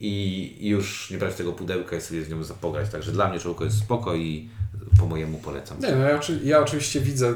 i 0.00 0.68
już 0.68 1.10
nie 1.10 1.18
brać 1.18 1.34
tego 1.34 1.52
pudełka 1.52 1.96
i 1.96 2.00
sobie 2.00 2.24
z 2.24 2.30
nią 2.30 2.42
zapograć, 2.44 2.90
także 2.90 3.12
dla 3.12 3.28
mnie 3.28 3.38
Czułko 3.38 3.64
jest 3.64 3.78
spoko 3.78 4.14
i 4.14 4.48
po 4.98 5.06
mojemu 5.06 5.38
polecam. 5.38 5.78
Nie, 5.80 5.92
no 5.92 6.04
ja, 6.04 6.20
ja 6.44 6.58
oczywiście 6.60 7.00
widzę 7.00 7.34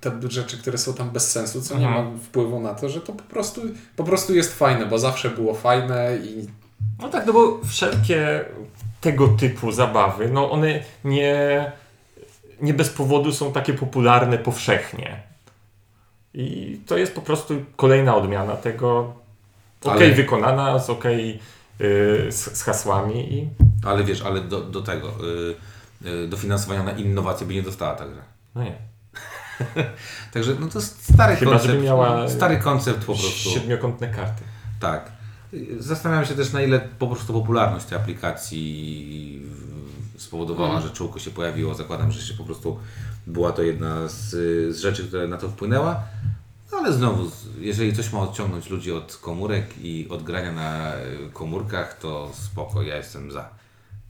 te 0.00 0.12
rzeczy, 0.28 0.58
które 0.58 0.78
są 0.78 0.94
tam 0.94 1.10
bez 1.10 1.30
sensu, 1.32 1.62
co 1.62 1.78
nie 1.78 1.86
Mhm. 1.86 2.12
ma 2.12 2.18
wpływu 2.18 2.60
na 2.60 2.74
to, 2.74 2.88
że 2.88 3.00
to 3.00 3.12
po 3.12 3.22
prostu, 3.22 3.60
po 3.96 4.04
prostu 4.04 4.34
jest 4.34 4.54
fajne, 4.58 4.86
bo 4.86 4.98
zawsze 4.98 5.30
było 5.30 5.54
fajne 5.54 6.16
i 6.24 6.46
No 7.02 7.08
tak, 7.08 7.26
no 7.26 7.32
bo 7.32 7.60
wszelkie 7.64 8.44
tego 9.00 9.28
typu 9.28 9.72
zabawy, 9.72 10.28
no 10.28 10.50
one 10.50 10.80
nie, 11.04 11.72
nie 12.62 12.74
bez 12.74 12.88
powodu 12.88 13.32
są 13.32 13.52
takie 13.52 13.72
popularne 13.74 14.38
powszechnie. 14.38 15.22
I 16.34 16.80
to 16.86 16.96
jest 16.98 17.14
po 17.14 17.20
prostu 17.22 17.54
kolejna 17.76 18.16
odmiana 18.16 18.56
tego, 18.56 19.14
ok 19.84 19.92
Ale- 19.92 20.10
wykonana, 20.12 20.78
z 20.78 20.90
ok 20.90 21.04
y, 21.06 21.38
z, 22.30 22.58
z 22.58 22.62
hasłami 22.62 23.34
i 23.34 23.48
Ale 23.86 24.04
wiesz, 24.04 24.22
ale 24.22 24.40
do, 24.40 24.60
do 24.60 24.82
tego, 24.82 25.08
y, 25.08 26.08
y, 26.08 26.28
dofinansowania 26.28 26.82
na 26.82 26.92
innowacje 26.92 27.46
by 27.46 27.54
nie 27.54 27.62
dostała 27.62 27.94
ta 27.94 28.08
gra. 28.08 28.22
no 28.54 28.62
nie. 28.64 28.78
Także 30.32 30.54
no 30.60 30.68
to 30.68 30.78
jest 30.78 31.14
stary 31.14 31.36
Chyba, 31.36 31.50
koncept. 31.50 31.82
miała 31.82 32.28
Stary 32.28 32.56
koncept 32.58 32.98
po 32.98 33.14
prostu. 33.14 33.50
Siedmiokątne 33.50 34.08
karty. 34.08 34.44
Tak. 34.80 35.12
Y, 35.54 35.76
Zastanawiam 35.78 36.24
się 36.26 36.34
też 36.34 36.52
na 36.52 36.62
ile 36.62 36.80
po 36.80 37.06
prostu 37.06 37.32
popularność 37.32 37.86
tej 37.86 37.98
aplikacji 37.98 39.42
spowodowała, 40.16 40.80
że 40.80 40.90
czółko 40.90 41.18
się 41.18 41.30
pojawiło. 41.30 41.74
Zakładam, 41.74 42.12
że 42.12 42.22
się 42.22 42.34
po 42.34 42.44
prostu 42.44 42.78
była 43.26 43.52
to 43.52 43.62
jedna 43.62 44.08
z, 44.08 44.28
z 44.76 44.80
rzeczy, 44.80 45.04
która 45.08 45.26
na 45.26 45.36
to 45.36 45.48
wpłynęła. 45.48 46.02
Ale 46.72 46.92
znowu, 46.92 47.30
jeżeli 47.58 47.92
coś 47.92 48.12
ma 48.12 48.20
odciągnąć 48.20 48.70
ludzi 48.70 48.92
od 48.92 49.16
komórek 49.16 49.66
i 49.82 50.06
od 50.10 50.22
grania 50.22 50.52
na 50.52 50.94
y, 50.94 51.30
komórkach, 51.32 51.98
to 51.98 52.30
spoko, 52.32 52.82
ja 52.82 52.96
jestem 52.96 53.30
za. 53.30 53.48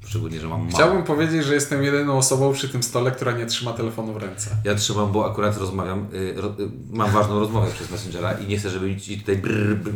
Szczególnie, 0.07 0.40
że 0.40 0.49
mam 0.49 0.61
mało. 0.61 0.73
Chciałbym 0.73 1.02
powiedzieć, 1.02 1.45
że 1.45 1.55
jestem 1.55 1.83
jedyną 1.83 2.19
osobą 2.19 2.52
przy 2.52 2.69
tym 2.69 2.83
stole, 2.83 3.11
która 3.11 3.33
nie 3.33 3.47
trzyma 3.47 3.73
telefonu 3.73 4.12
w 4.12 4.17
ręce. 4.17 4.50
Ja 4.64 4.75
trzymam, 4.75 5.12
bo 5.12 5.31
akurat 5.31 5.57
rozmawiam, 5.57 6.07
y, 6.14 6.35
ro, 6.37 6.49
y, 6.49 6.69
mam 6.90 7.11
ważną 7.11 7.40
rozmowę 7.40 7.71
przez 7.71 7.90
Messengera 7.90 8.33
i 8.33 8.47
nie 8.47 8.59
chcę, 8.59 8.71
żeby 8.71 8.97
ci 8.97 9.21
tutaj 9.21 9.37
brr, 9.37 9.76
brr, 9.76 9.93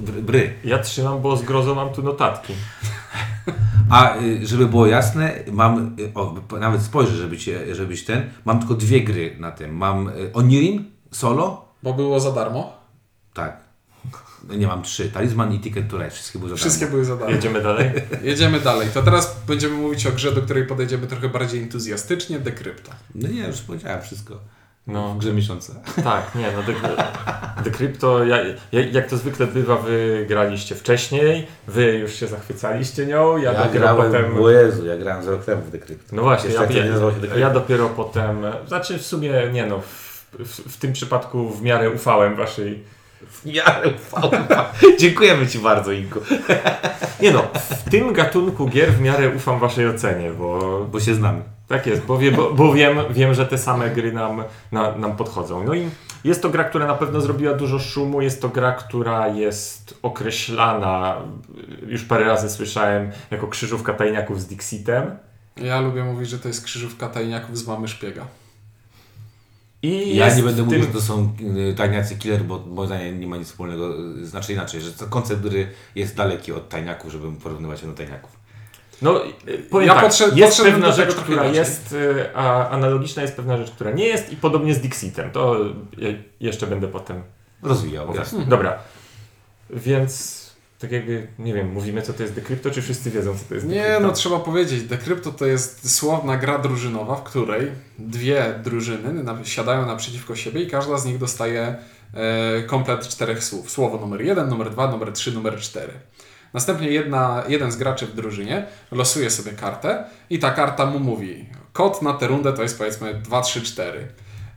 brr, 0.00 0.22
bry. 0.22 0.54
Ja 0.64 0.78
trzymam, 0.78 1.22
bo 1.22 1.36
z 1.36 1.42
grozą 1.42 1.74
mam 1.74 1.92
tu 1.92 2.02
notatki. 2.02 2.52
A 3.90 4.16
y, 4.16 4.46
żeby 4.46 4.66
było 4.66 4.86
jasne, 4.86 5.34
mam, 5.52 5.96
o, 6.14 6.34
nawet 6.60 6.82
spojrzę, 6.82 7.16
żeby 7.16 7.38
cię, 7.38 7.74
żebyś 7.74 8.04
ten, 8.04 8.30
mam 8.44 8.58
tylko 8.58 8.74
dwie 8.74 9.00
gry 9.00 9.36
na 9.38 9.50
tym. 9.50 9.76
Mam 9.76 10.10
Onirim 10.34 10.84
solo, 11.10 11.69
Bo 11.82 11.94
było 11.94 12.20
za 12.20 12.32
darmo. 12.32 12.72
tak. 13.34 13.70
Nie 14.48 14.66
mam 14.66 14.82
trzy. 14.82 15.08
Talizman 15.10 15.52
i 15.52 15.60
Ticket 15.60 15.88
to 15.90 15.96
Ride. 15.98 16.10
Wszystkie 16.10 16.38
były 16.38 16.50
za 16.50 16.56
Wszystkie 16.56 16.80
darmo. 16.84 16.92
były 16.94 17.04
za 17.04 17.16
darmo. 17.16 17.34
Jedziemy 17.34 17.62
dalej? 17.62 17.90
Jedziemy 18.22 18.60
dalej. 18.60 18.88
To 18.94 19.02
teraz 19.02 19.36
będziemy 19.46 19.74
mówić 19.74 20.06
o 20.06 20.12
grze, 20.12 20.32
do 20.32 20.42
której 20.42 20.66
podejdziemy 20.66 21.06
trochę 21.06 21.28
bardziej 21.28 21.62
entuzjastycznie, 21.62 22.38
Decrypto. 22.38 22.90
No 23.14 23.28
nie, 23.28 23.46
już 23.46 23.60
powiedziałem 23.60 24.02
wszystko. 24.02 24.38
No. 24.86 25.14
W 25.14 25.18
grze 25.18 25.32
miesiąca. 25.32 25.72
Tak, 26.04 26.34
nie, 26.34 26.48
no 26.56 26.62
The, 26.62 26.74
The 27.64 27.70
Crypto, 27.70 28.24
ja, 28.24 28.36
ja, 28.72 28.80
jak 28.92 29.08
to 29.08 29.16
zwykle 29.16 29.46
bywa, 29.46 29.76
wy 29.76 30.24
graliście 30.28 30.74
wcześniej, 30.74 31.46
wy 31.68 31.98
już 31.98 32.12
się 32.14 32.26
zachwycaliście 32.26 33.06
nią, 33.06 33.36
ja, 33.36 33.52
Ja, 33.52 33.64
dopiero 33.64 33.80
grałem, 33.96 34.12
potem... 34.12 34.42
o 34.42 34.50
Jezu, 34.50 34.86
ja 34.86 34.96
grałem 34.96 35.24
za 35.24 35.30
rok 35.30 35.44
temu 35.44 35.62
w 35.62 35.70
Decrypt. 35.70 36.12
No 36.12 36.22
właśnie, 36.22 36.50
ja, 36.50 36.62
ja, 37.28 37.36
ja 37.38 37.50
dopiero 37.50 37.88
potem, 37.88 38.42
znaczy 38.66 38.98
w 38.98 39.06
sumie, 39.06 39.32
nie 39.52 39.66
no, 39.66 39.80
w, 39.80 39.99
w, 40.38 40.72
w 40.72 40.76
tym 40.76 40.92
przypadku 40.92 41.50
w 41.50 41.62
miarę 41.62 41.90
ufałem 41.90 42.36
waszej... 42.36 42.84
Ja 43.44 43.80
ufałem. 43.96 44.46
Dziękujemy 45.00 45.46
Ci 45.46 45.58
bardzo, 45.58 45.92
Inku. 45.92 46.20
Nie 47.22 47.30
no, 47.30 47.42
w 47.54 47.90
tym 47.90 48.12
gatunku 48.12 48.66
gier 48.66 48.92
w 48.92 49.00
miarę 49.00 49.28
ufam 49.36 49.58
waszej 49.58 49.88
ocenie, 49.88 50.30
bo 50.30 50.80
Bo 50.92 51.00
się 51.00 51.14
znamy. 51.14 51.42
Tak 51.68 51.86
jest, 51.86 52.02
bo, 52.02 52.18
wie, 52.18 52.32
bo, 52.32 52.54
bo 52.54 52.72
wiem, 52.72 52.98
wiem, 53.10 53.34
że 53.34 53.46
te 53.46 53.58
same 53.58 53.90
gry 53.90 54.12
nam, 54.12 54.44
na, 54.72 54.96
nam 54.96 55.16
podchodzą. 55.16 55.64
No 55.64 55.74
i 55.74 55.90
jest 56.24 56.42
to 56.42 56.50
gra, 56.50 56.64
która 56.64 56.86
na 56.86 56.94
pewno 56.94 57.20
zrobiła 57.20 57.54
dużo 57.54 57.78
szumu, 57.78 58.22
jest 58.22 58.42
to 58.42 58.48
gra, 58.48 58.72
która 58.72 59.28
jest 59.28 59.98
określana, 60.02 61.16
już 61.86 62.04
parę 62.04 62.24
razy 62.24 62.50
słyszałem, 62.50 63.10
jako 63.30 63.46
krzyżówka 63.48 63.94
tajniaków 63.94 64.40
z 64.40 64.46
Dixitem. 64.46 65.16
Ja 65.56 65.80
lubię 65.80 66.04
mówić, 66.04 66.28
że 66.28 66.38
to 66.38 66.48
jest 66.48 66.64
krzyżówka 66.64 67.08
tajniaków 67.08 67.58
z 67.58 67.66
mamy 67.66 67.88
szpiega. 67.88 68.26
I 69.82 70.16
Ja 70.16 70.34
nie 70.36 70.42
będę 70.42 70.62
w 70.62 70.64
mówił, 70.64 70.80
tym- 70.80 70.88
że 70.92 70.98
to 70.98 71.04
są 71.04 71.32
y, 71.70 71.74
tajniacy 71.74 72.16
killer, 72.16 72.42
bo 72.44 72.58
moim 72.66 72.86
zdaniem 72.86 73.20
nie 73.20 73.26
ma 73.26 73.36
nic 73.36 73.48
wspólnego. 73.48 73.94
y, 74.20 74.26
Znaczy 74.26 74.52
inaczej, 74.52 74.80
że 74.80 74.92
to 74.92 75.06
koncept 75.06 75.42
gry 75.42 75.68
jest 75.94 76.16
daleki 76.16 76.52
od 76.52 76.68
tajniaków, 76.68 77.12
żeby 77.12 77.32
porównywać 77.32 77.80
się 77.80 77.86
do 77.86 77.92
tajniaków. 77.92 78.30
No, 79.02 79.26
y, 79.48 79.58
powiem 79.70 79.88
Ja 79.88 79.94
tak, 79.94 80.04
podszedł- 80.04 80.36
jest 80.36 80.62
pewna 80.62 80.92
rzecz, 80.92 81.14
która 81.14 81.42
inaczej. 81.42 81.54
jest 81.56 81.94
a 82.34 82.68
analogiczna, 82.68 83.22
jest 83.22 83.36
pewna 83.36 83.56
rzecz, 83.56 83.70
która 83.70 83.90
nie 83.90 84.04
jest 84.06 84.32
i 84.32 84.36
podobnie 84.36 84.74
z 84.74 84.80
Dixitem. 84.80 85.30
To 85.30 85.56
je, 85.98 86.22
jeszcze 86.40 86.66
będę 86.66 86.88
potem 86.88 87.22
Rozwijał, 87.62 88.14
jasne. 88.14 88.46
Dobra. 88.46 88.78
Więc 89.70 90.39
tak 90.80 90.92
jakby, 90.92 91.26
nie 91.38 91.54
wiem, 91.54 91.72
mówimy 91.72 92.02
co 92.02 92.12
to 92.12 92.22
jest 92.22 92.34
Decrypto, 92.34 92.70
czy 92.70 92.82
wszyscy 92.82 93.10
wiedzą 93.10 93.38
co 93.38 93.44
to 93.48 93.54
jest 93.54 93.66
Nie, 93.66 93.74
Decrypto? 93.74 94.00
no 94.06 94.12
trzeba 94.12 94.38
powiedzieć, 94.38 94.82
Decrypto 94.82 95.32
to 95.32 95.46
jest 95.46 95.96
słowna 95.96 96.36
gra 96.36 96.58
drużynowa, 96.58 97.16
w 97.16 97.22
której 97.22 97.70
dwie 97.98 98.54
drużyny 98.64 99.24
siadają 99.44 99.86
naprzeciwko 99.86 100.36
siebie 100.36 100.62
i 100.62 100.66
każda 100.70 100.98
z 100.98 101.04
nich 101.04 101.18
dostaje 101.18 101.76
e, 102.14 102.62
komplet 102.62 103.08
czterech 103.08 103.44
słów. 103.44 103.70
Słowo 103.70 103.98
numer 103.98 104.20
jeden, 104.22 104.48
numer 104.48 104.70
dwa, 104.70 104.90
numer 104.90 105.12
trzy, 105.12 105.32
numer 105.32 105.56
cztery. 105.60 105.92
Następnie 106.54 106.90
jedna, 106.90 107.44
jeden 107.48 107.72
z 107.72 107.76
graczy 107.76 108.06
w 108.06 108.14
drużynie 108.14 108.66
losuje 108.92 109.30
sobie 109.30 109.52
kartę 109.52 110.04
i 110.30 110.38
ta 110.38 110.50
karta 110.50 110.86
mu 110.86 110.98
mówi 110.98 111.46
kod 111.72 112.02
na 112.02 112.12
tę 112.12 112.26
rundę 112.26 112.52
to 112.52 112.62
jest 112.62 112.78
powiedzmy 112.78 113.14
2, 113.14 113.40
3, 113.40 113.62
4. 113.62 114.08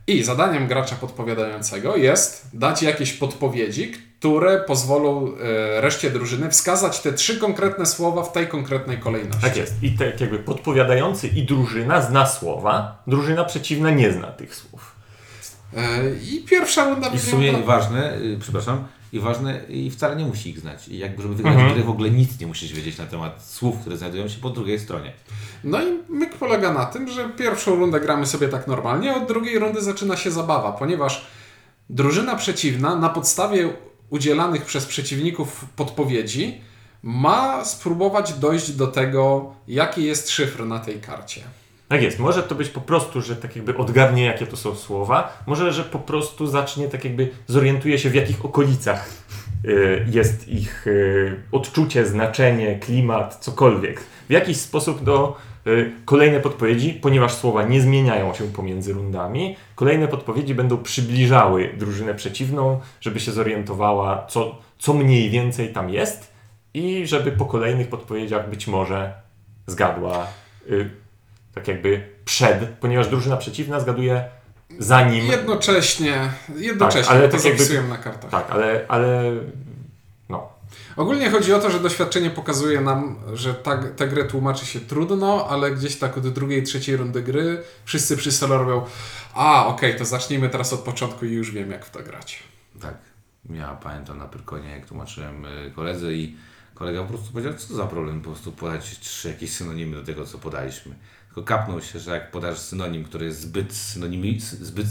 I 0.06 0.22
zadaniem 0.22 0.66
gracza 0.66 0.96
podpowiadającego 0.96 1.96
jest 1.96 2.46
dać 2.52 2.82
jakieś 2.82 3.12
podpowiedzi, 3.12 3.92
które 4.24 4.60
pozwolą 4.60 5.26
e, 5.76 5.80
reszcie 5.80 6.10
drużyny 6.10 6.50
wskazać 6.50 7.00
te 7.00 7.12
trzy 7.12 7.38
konkretne 7.38 7.86
słowa 7.86 8.22
w 8.22 8.32
tej 8.32 8.48
konkretnej 8.48 8.98
kolejności. 8.98 9.40
Tak 9.42 9.56
jest. 9.56 9.82
I 9.82 9.90
tak 9.90 10.20
jakby 10.20 10.38
podpowiadający 10.38 11.28
i 11.28 11.42
drużyna 11.42 12.00
zna 12.02 12.26
słowa, 12.26 13.02
drużyna 13.06 13.44
przeciwna 13.44 13.90
nie 13.90 14.12
zna 14.12 14.26
tych 14.26 14.54
słów. 14.54 14.92
E, 15.76 15.80
I 16.32 16.44
pierwsza 16.50 16.84
runda 16.90 17.08
I 17.08 17.18
w 17.18 17.22
sumie 17.30 17.46
wygląda- 17.52 17.66
ważne, 17.66 18.16
y, 18.16 18.38
przepraszam, 18.40 18.84
i 19.12 19.20
ważne, 19.20 19.60
i 19.68 19.90
wcale 19.90 20.16
nie 20.16 20.24
musi 20.24 20.50
ich 20.50 20.60
znać. 20.60 20.88
I 20.88 20.98
jakby, 20.98 21.22
żeby 21.22 21.34
wygrać 21.34 21.54
Mhm. 21.54 21.74
gry, 21.74 21.82
w 21.84 21.90
ogóle 21.90 22.10
nic 22.10 22.40
nie 22.40 22.46
musisz 22.46 22.72
wiedzieć 22.72 22.98
na 22.98 23.06
temat 23.06 23.44
słów, 23.44 23.80
które 23.80 23.96
znajdują 23.96 24.28
się 24.28 24.38
po 24.40 24.50
drugiej 24.50 24.78
stronie. 24.78 25.12
No 25.64 25.82
i 25.82 25.98
myk 26.08 26.34
polega 26.36 26.72
na 26.72 26.84
tym, 26.86 27.08
że 27.08 27.28
pierwszą 27.28 27.74
rundę 27.76 28.00
gramy 28.00 28.26
sobie 28.26 28.48
tak 28.48 28.66
normalnie, 28.66 29.12
a 29.12 29.16
od 29.16 29.28
drugiej 29.28 29.58
rundy 29.58 29.82
zaczyna 29.82 30.16
się 30.16 30.30
zabawa, 30.30 30.72
ponieważ 30.72 31.26
drużyna 31.90 32.36
przeciwna 32.36 32.96
na 32.96 33.08
podstawie 33.08 33.72
udzielanych 34.14 34.64
przez 34.64 34.86
przeciwników 34.86 35.64
podpowiedzi 35.76 36.60
ma 37.02 37.64
spróbować 37.64 38.32
dojść 38.32 38.72
do 38.72 38.86
tego, 38.86 39.52
jaki 39.68 40.04
jest 40.04 40.30
szyfr 40.30 40.66
na 40.66 40.78
tej 40.78 41.00
karcie. 41.00 41.40
Tak 41.88 42.02
jest. 42.02 42.18
Może 42.18 42.42
to 42.42 42.54
być 42.54 42.68
po 42.68 42.80
prostu, 42.80 43.22
że 43.22 43.36
tak 43.36 43.56
jakby 43.56 43.76
odgarnie, 43.76 44.24
jakie 44.24 44.46
to 44.46 44.56
są 44.56 44.74
słowa. 44.74 45.42
Może, 45.46 45.72
że 45.72 45.84
po 45.84 45.98
prostu 45.98 46.46
zacznie 46.46 46.88
tak 46.88 47.04
jakby 47.04 47.30
zorientuje 47.46 47.98
się, 47.98 48.10
w 48.10 48.14
jakich 48.14 48.44
okolicach 48.44 49.08
y, 49.64 50.06
jest 50.10 50.48
ich 50.48 50.86
y, 50.86 51.42
odczucie, 51.52 52.06
znaczenie, 52.06 52.78
klimat, 52.78 53.38
cokolwiek. 53.40 54.00
W 54.28 54.32
jakiś 54.32 54.56
sposób 54.56 55.04
do 55.04 55.36
kolejne 56.04 56.40
podpowiedzi, 56.40 56.92
ponieważ 56.92 57.34
słowa 57.34 57.62
nie 57.62 57.80
zmieniają 57.80 58.34
się 58.34 58.44
pomiędzy 58.44 58.92
rundami, 58.92 59.56
kolejne 59.74 60.08
podpowiedzi 60.08 60.54
będą 60.54 60.78
przybliżały 60.82 61.70
drużynę 61.78 62.14
przeciwną, 62.14 62.80
żeby 63.00 63.20
się 63.20 63.32
zorientowała, 63.32 64.26
co, 64.26 64.58
co 64.78 64.94
mniej 64.94 65.30
więcej 65.30 65.72
tam 65.72 65.90
jest 65.90 66.32
i 66.74 67.06
żeby 67.06 67.32
po 67.32 67.44
kolejnych 67.44 67.88
podpowiedziach 67.88 68.50
być 68.50 68.66
może 68.66 69.12
zgadła 69.66 70.26
y, 70.70 70.90
tak 71.54 71.68
jakby 71.68 72.08
przed, 72.24 72.68
ponieważ 72.80 73.08
drużyna 73.08 73.36
przeciwna 73.36 73.80
zgaduje 73.80 74.24
zanim. 74.78 75.26
Jednocześnie, 75.26 76.30
jednocześnie, 76.56 77.02
Tak, 77.12 77.16
ale 77.16 77.28
to 77.28 77.36
tak 77.36 77.44
jakby- 77.44 77.88
na 77.88 77.98
kartach. 77.98 78.30
Tak, 78.30 78.50
ale, 78.50 78.84
ale. 78.88 79.32
Ogólnie 80.96 81.30
chodzi 81.30 81.52
o 81.52 81.58
to, 81.58 81.70
że 81.70 81.80
doświadczenie 81.80 82.30
pokazuje 82.30 82.80
nam, 82.80 83.16
że 83.32 83.54
ta, 83.54 83.82
tę 83.82 84.08
grę 84.08 84.24
tłumaczy 84.24 84.66
się 84.66 84.80
trudno, 84.80 85.46
ale 85.48 85.70
gdzieś 85.70 85.96
tak 85.96 86.18
od 86.18 86.28
drugiej, 86.28 86.62
trzeciej 86.62 86.96
rundy 86.96 87.22
gry 87.22 87.62
wszyscy 87.84 88.16
przy 88.16 88.32
stole 88.32 88.58
robią 88.58 88.86
a, 89.34 89.66
okej, 89.66 89.96
to 89.96 90.04
zacznijmy 90.04 90.48
teraz 90.48 90.72
od 90.72 90.80
początku 90.80 91.26
i 91.26 91.32
już 91.32 91.50
wiem, 91.50 91.70
jak 91.70 91.84
w 91.84 91.90
to 91.90 92.02
grać. 92.02 92.42
Tak. 92.80 92.94
Ja 93.50 93.76
pamiętam 93.82 94.18
na 94.18 94.26
Pyrkonie, 94.26 94.70
jak 94.70 94.86
tłumaczyłem 94.86 95.44
y, 95.44 95.72
koledze 95.74 96.12
i 96.12 96.36
kolega 96.74 97.02
po 97.02 97.08
prostu 97.08 97.32
powiedział, 97.32 97.54
co 97.54 97.74
za 97.74 97.86
problem, 97.86 98.20
po 98.20 98.30
prostu 98.30 98.52
podać 98.52 98.98
trzy 98.98 99.28
jakieś 99.28 99.52
synonimy 99.52 99.96
do 99.96 100.02
tego, 100.02 100.26
co 100.26 100.38
podaliśmy. 100.38 100.94
Tylko 101.34 101.48
kapnął 101.48 101.80
się, 101.80 101.98
że 101.98 102.10
jak 102.10 102.30
podasz 102.30 102.58
synonim, 102.58 103.04
który 103.04 103.26
jest 103.26 103.40
zbyt, 103.40 103.74
synonimi, 103.74 104.40
zbyt 104.40 104.86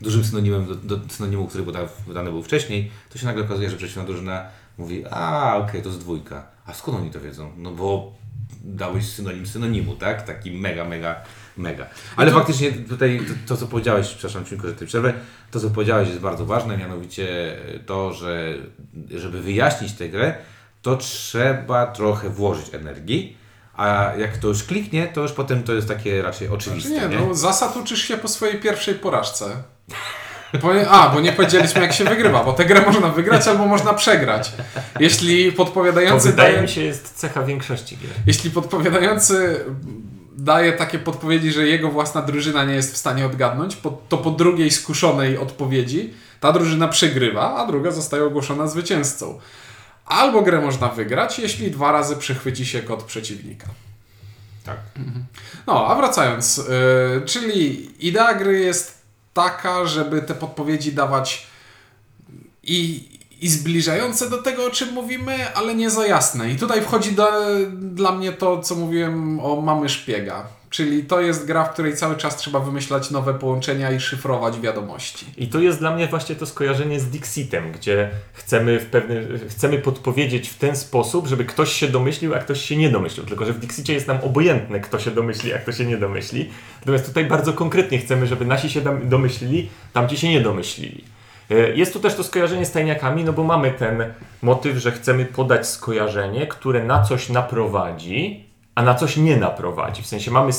dużym 0.00 0.24
synonimem 0.24 0.66
do, 0.66 0.74
do 0.96 1.08
synonimu, 1.08 1.46
który 1.46 1.64
poda, 1.64 1.78
podany 2.06 2.30
był 2.30 2.42
wcześniej, 2.42 2.90
to 3.10 3.18
się 3.18 3.26
nagle 3.26 3.44
okazuje, 3.44 3.70
że 3.70 3.76
przeciwna 3.76 4.04
drużyna 4.04 4.46
mówi, 4.78 5.04
a 5.10 5.56
okej, 5.56 5.82
to 5.82 5.88
jest 5.88 6.00
dwójka. 6.00 6.46
A 6.66 6.74
skąd 6.74 6.98
oni 6.98 7.10
to 7.10 7.20
wiedzą? 7.20 7.52
No 7.56 7.70
bo 7.70 8.12
dałeś 8.64 9.08
synonim 9.08 9.46
synonimu, 9.46 9.96
tak? 9.96 10.22
Taki 10.22 10.50
mega, 10.50 10.84
mega, 10.84 11.20
mega. 11.56 11.86
Ale 12.16 12.30
to- 12.30 12.38
faktycznie 12.38 12.72
tutaj 12.72 13.20
to, 13.28 13.34
to, 13.46 13.56
co 13.56 13.66
powiedziałeś, 13.66 14.08
przepraszam 14.08 14.44
Cienko, 14.44 14.68
że 14.68 14.74
Ty 14.74 14.86
przerwę, 14.86 15.14
to 15.50 15.60
co 15.60 15.70
powiedziałeś 15.70 16.08
jest 16.08 16.20
bardzo 16.20 16.46
ważne, 16.46 16.76
mianowicie 16.76 17.56
to, 17.86 18.12
że 18.12 18.54
żeby 19.10 19.42
wyjaśnić 19.42 19.92
tę 19.92 20.08
grę, 20.08 20.34
to 20.82 20.96
trzeba 20.96 21.86
trochę 21.86 22.30
włożyć 22.30 22.74
energii, 22.74 23.41
a 23.76 24.12
jak 24.18 24.36
to 24.36 24.48
już 24.48 24.64
kliknie, 24.64 25.06
to 25.06 25.20
już 25.20 25.32
potem 25.32 25.62
to 25.62 25.72
jest 25.72 25.88
takie 25.88 26.22
raczej 26.22 26.48
oczywiste, 26.48 26.90
nie, 26.90 27.08
nie? 27.08 27.26
no 27.26 27.34
zasad 27.34 27.76
uczysz 27.76 28.02
się 28.02 28.16
po 28.16 28.28
swojej 28.28 28.60
pierwszej 28.60 28.94
porażce. 28.94 29.56
Bo, 30.62 30.70
a, 30.90 31.08
bo 31.08 31.20
nie 31.20 31.32
powiedzieliśmy 31.32 31.80
jak 31.80 31.92
się 31.92 32.04
wygrywa, 32.04 32.44
bo 32.44 32.52
tę 32.52 32.64
grę 32.64 32.82
można 32.86 33.08
wygrać 33.08 33.48
albo 33.48 33.66
można 33.66 33.94
przegrać. 33.94 34.52
Jeśli 35.00 35.52
To 35.52 35.56
podpowiadający 35.56 36.30
wydaje 36.30 36.52
daje, 36.52 36.62
mi 36.62 36.68
się 36.68 36.80
jest 36.80 37.12
cecha 37.14 37.42
większości 37.42 37.96
gier. 37.96 38.10
jeśli 38.26 38.50
podpowiadający 38.50 39.64
daje 40.36 40.72
takie 40.72 40.98
podpowiedzi, 40.98 41.52
że 41.52 41.66
jego 41.66 41.90
własna 41.90 42.22
drużyna 42.22 42.64
nie 42.64 42.74
jest 42.74 42.94
w 42.94 42.96
stanie 42.96 43.26
odgadnąć, 43.26 43.76
to 44.08 44.18
po 44.18 44.30
drugiej 44.30 44.70
skuszonej 44.70 45.38
odpowiedzi 45.38 46.14
ta 46.40 46.52
drużyna 46.52 46.88
przegrywa, 46.88 47.56
a 47.56 47.66
druga 47.66 47.90
zostaje 47.90 48.24
ogłoszona 48.24 48.66
zwycięzcą. 48.66 49.38
Albo 50.06 50.42
grę 50.42 50.60
można 50.60 50.88
wygrać, 50.88 51.38
jeśli 51.38 51.70
dwa 51.70 51.92
razy 51.92 52.16
przechwyci 52.16 52.66
się 52.66 52.82
kod 52.82 53.02
przeciwnika. 53.02 53.66
Tak. 54.64 54.76
No, 55.66 55.86
a 55.86 55.94
wracając, 55.94 56.58
y, 56.58 56.62
czyli 57.26 57.90
idea 58.08 58.34
gry 58.34 58.60
jest 58.60 59.02
taka, 59.34 59.86
żeby 59.86 60.22
te 60.22 60.34
podpowiedzi 60.34 60.92
dawać 60.92 61.46
i, 62.62 63.08
i 63.40 63.48
zbliżające 63.48 64.30
do 64.30 64.42
tego, 64.42 64.64
o 64.66 64.70
czym 64.70 64.92
mówimy, 64.92 65.54
ale 65.54 65.74
nie 65.74 65.90
za 65.90 66.06
jasne. 66.06 66.50
I 66.50 66.56
tutaj 66.56 66.82
wchodzi 66.82 67.12
do, 67.12 67.30
dla 67.70 68.12
mnie 68.12 68.32
to, 68.32 68.60
co 68.60 68.74
mówiłem 68.74 69.40
o 69.40 69.60
mamy 69.60 69.88
szpiega. 69.88 70.46
Czyli 70.72 71.04
to 71.04 71.20
jest 71.20 71.46
gra, 71.46 71.64
w 71.64 71.72
której 71.72 71.96
cały 71.96 72.16
czas 72.16 72.36
trzeba 72.36 72.60
wymyślać 72.60 73.10
nowe 73.10 73.34
połączenia 73.34 73.90
i 73.90 74.00
szyfrować 74.00 74.60
wiadomości. 74.60 75.26
I 75.36 75.48
to 75.48 75.60
jest 75.60 75.78
dla 75.78 75.94
mnie 75.94 76.06
właśnie 76.06 76.34
to 76.34 76.46
skojarzenie 76.46 77.00
z 77.00 77.10
Dixitem, 77.10 77.72
gdzie 77.72 78.10
chcemy, 78.32 78.80
w 78.80 78.86
pewny, 78.86 79.38
chcemy 79.48 79.78
podpowiedzieć 79.78 80.48
w 80.48 80.58
ten 80.58 80.76
sposób, 80.76 81.26
żeby 81.26 81.44
ktoś 81.44 81.72
się 81.72 81.88
domyślił, 81.88 82.34
a 82.34 82.38
ktoś 82.38 82.60
się 82.60 82.76
nie 82.76 82.90
domyślił. 82.90 83.26
Tylko, 83.26 83.44
że 83.44 83.52
w 83.52 83.58
Dixicie 83.58 83.92
jest 83.92 84.06
nam 84.06 84.18
obojętne, 84.22 84.80
kto 84.80 84.98
się 84.98 85.10
domyśli, 85.10 85.52
a 85.52 85.58
kto 85.58 85.72
się 85.72 85.84
nie 85.84 85.96
domyśli. 85.96 86.50
Natomiast 86.80 87.06
tutaj 87.06 87.24
bardzo 87.24 87.52
konkretnie 87.52 87.98
chcemy, 87.98 88.26
żeby 88.26 88.44
nasi 88.44 88.70
się 88.70 88.80
domyślili, 89.04 89.68
tamci 89.92 90.16
się 90.16 90.28
nie 90.28 90.40
domyślili. 90.40 91.04
E, 91.50 91.54
Jest 91.76 91.92
tu 91.92 92.00
też 92.00 92.14
to 92.14 92.24
skojarzenie 92.24 92.66
z 92.66 92.72
tajniakami, 92.72 93.24
no 93.24 93.32
bo 93.32 93.44
mamy 93.44 93.70
ten 93.70 94.04
motyw, 94.42 94.76
że 94.76 94.92
chcemy 94.92 95.24
podać 95.24 95.68
skojarzenie, 95.68 96.46
które 96.46 96.84
na 96.84 97.02
coś 97.02 97.28
naprowadzi, 97.28 98.51
a 98.74 98.82
na 98.82 98.94
coś 98.94 99.16
nie 99.16 99.36
naprowadzi. 99.36 100.02
W 100.02 100.06
sensie 100.06 100.30
mamy, 100.30 100.52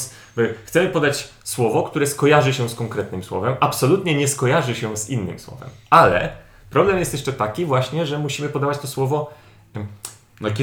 chcemy 0.65 0.89
podać 0.89 1.29
słowo, 1.43 1.83
które 1.83 2.07
skojarzy 2.07 2.53
się 2.53 2.69
z 2.69 2.75
konkretnym 2.75 3.23
słowem, 3.23 3.55
absolutnie 3.59 4.15
nie 4.15 4.27
skojarzy 4.27 4.75
się 4.75 4.97
z 4.97 5.09
innym 5.09 5.39
słowem. 5.39 5.69
Ale 5.89 6.29
problem 6.69 6.99
jest 6.99 7.13
jeszcze 7.13 7.33
taki 7.33 7.65
właśnie, 7.65 8.05
że 8.05 8.19
musimy 8.19 8.49
podawać 8.49 8.77
to 8.77 8.87
słowo 8.87 9.33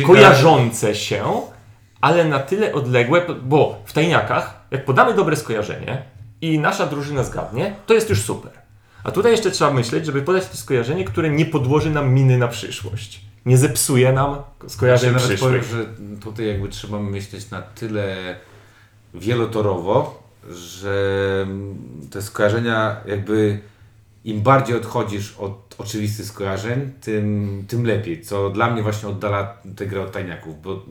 kojarzące 0.07 0.95
się, 0.95 1.43
ale 2.01 2.25
na 2.25 2.39
tyle 2.39 2.73
odległe, 2.73 3.27
bo 3.43 3.83
w 3.85 3.93
tajniakach, 3.93 4.61
jak 4.71 4.85
podamy 4.85 5.15
dobre 5.15 5.37
skojarzenie 5.37 6.03
i 6.41 6.59
nasza 6.59 6.87
drużyna 6.87 7.25
zgadnie, 7.25 7.75
to 7.87 7.95
jest 7.95 8.11
już 8.11 8.23
super. 8.23 8.53
A 9.05 9.11
tutaj 9.11 9.33
jeszcze 9.33 9.51
trzeba 9.51 9.71
myśleć, 9.71 10.07
żeby 10.07 10.23
podać 10.23 10.49
to 10.49 10.57
skojarzenie, 10.57 11.05
które 11.05 11.31
nie 11.31 11.47
podłoży 11.47 11.91
nam 11.91 12.13
miny 12.13 12.39
na 12.39 12.49
przyszłość. 12.49 13.30
Nie 13.47 13.59
zepsuje 13.59 14.13
nam 14.13 14.37
skojarzeń 14.69 15.13
Ja 15.13 15.19
nawet 15.21 15.41
powiem, 15.41 15.65
że 15.65 15.87
tutaj 16.21 16.47
jakby 16.47 16.69
trzeba 16.69 16.99
myśleć 17.01 17.51
na 17.51 17.63
tyle 17.63 18.37
wielotorowo, 19.15 20.23
że 20.51 21.47
te 22.11 22.23
skojarzenia 22.23 22.97
jakby 23.07 23.61
im 24.25 24.41
bardziej 24.43 24.77
odchodzisz 24.77 25.37
od 25.39 25.75
oczywistych 25.79 26.27
skojarzeń, 26.27 26.93
tym, 27.01 27.65
tym 27.69 27.87
lepiej. 27.87 28.23
Co 28.23 28.51
dla 28.51 28.71
mnie 28.71 28.83
właśnie 28.83 29.09
oddala 29.09 29.55
tę 29.77 29.87
grę 29.87 30.03
od 30.03 30.13
tajniaków, 30.13 30.63
bo 30.63 30.83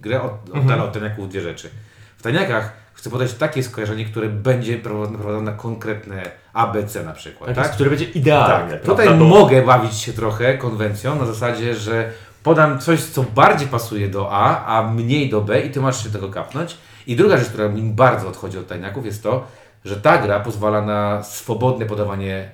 grę 0.00 0.22
od, 0.22 0.32
Mhm. 0.46 0.64
oddala 0.64 0.84
od 0.84 0.92
tajniaków 0.92 1.28
dwie 1.28 1.40
rzeczy. 1.40 1.70
W 2.16 2.22
tajniakach 2.22 2.72
chcę 2.96 3.10
podać 3.10 3.34
takie 3.34 3.62
skojarzenie, 3.62 4.04
które 4.04 4.28
będzie 4.28 4.78
prowadzone 4.78 5.40
na 5.40 5.52
konkretne 5.52 6.30
ABC 6.52 7.02
na 7.02 7.12
przykład. 7.12 7.54
Tak, 7.54 7.64
tak? 7.66 7.74
które 7.74 7.90
będzie 7.90 8.04
idealne. 8.04 8.72
Tak, 8.72 8.82
prawda? 8.82 9.04
tutaj 9.04 9.18
Bo- 9.18 9.24
mogę 9.24 9.62
bawić 9.62 9.94
się 9.94 10.12
trochę 10.12 10.58
konwencją 10.58 11.16
na 11.16 11.26
zasadzie, 11.26 11.74
że 11.74 12.10
podam 12.42 12.78
coś, 12.78 13.04
co 13.04 13.22
bardziej 13.22 13.68
pasuje 13.68 14.08
do 14.08 14.32
A, 14.32 14.64
a 14.66 14.92
mniej 14.92 15.30
do 15.30 15.40
B 15.40 15.60
i 15.60 15.70
ty 15.70 15.80
masz 15.80 16.04
się 16.04 16.10
tego 16.10 16.28
kapnąć. 16.28 16.76
I 17.06 17.16
druga 17.16 17.36
rzecz, 17.36 17.48
która 17.48 17.68
mi 17.68 17.82
bardzo 17.82 18.28
odchodzi 18.28 18.58
od 18.58 18.68
tajniaków 18.68 19.06
jest 19.06 19.22
to, 19.22 19.46
że 19.84 19.96
ta 19.96 20.18
gra 20.18 20.40
pozwala 20.40 20.82
na 20.82 21.22
swobodne 21.22 21.86
podawanie 21.86 22.50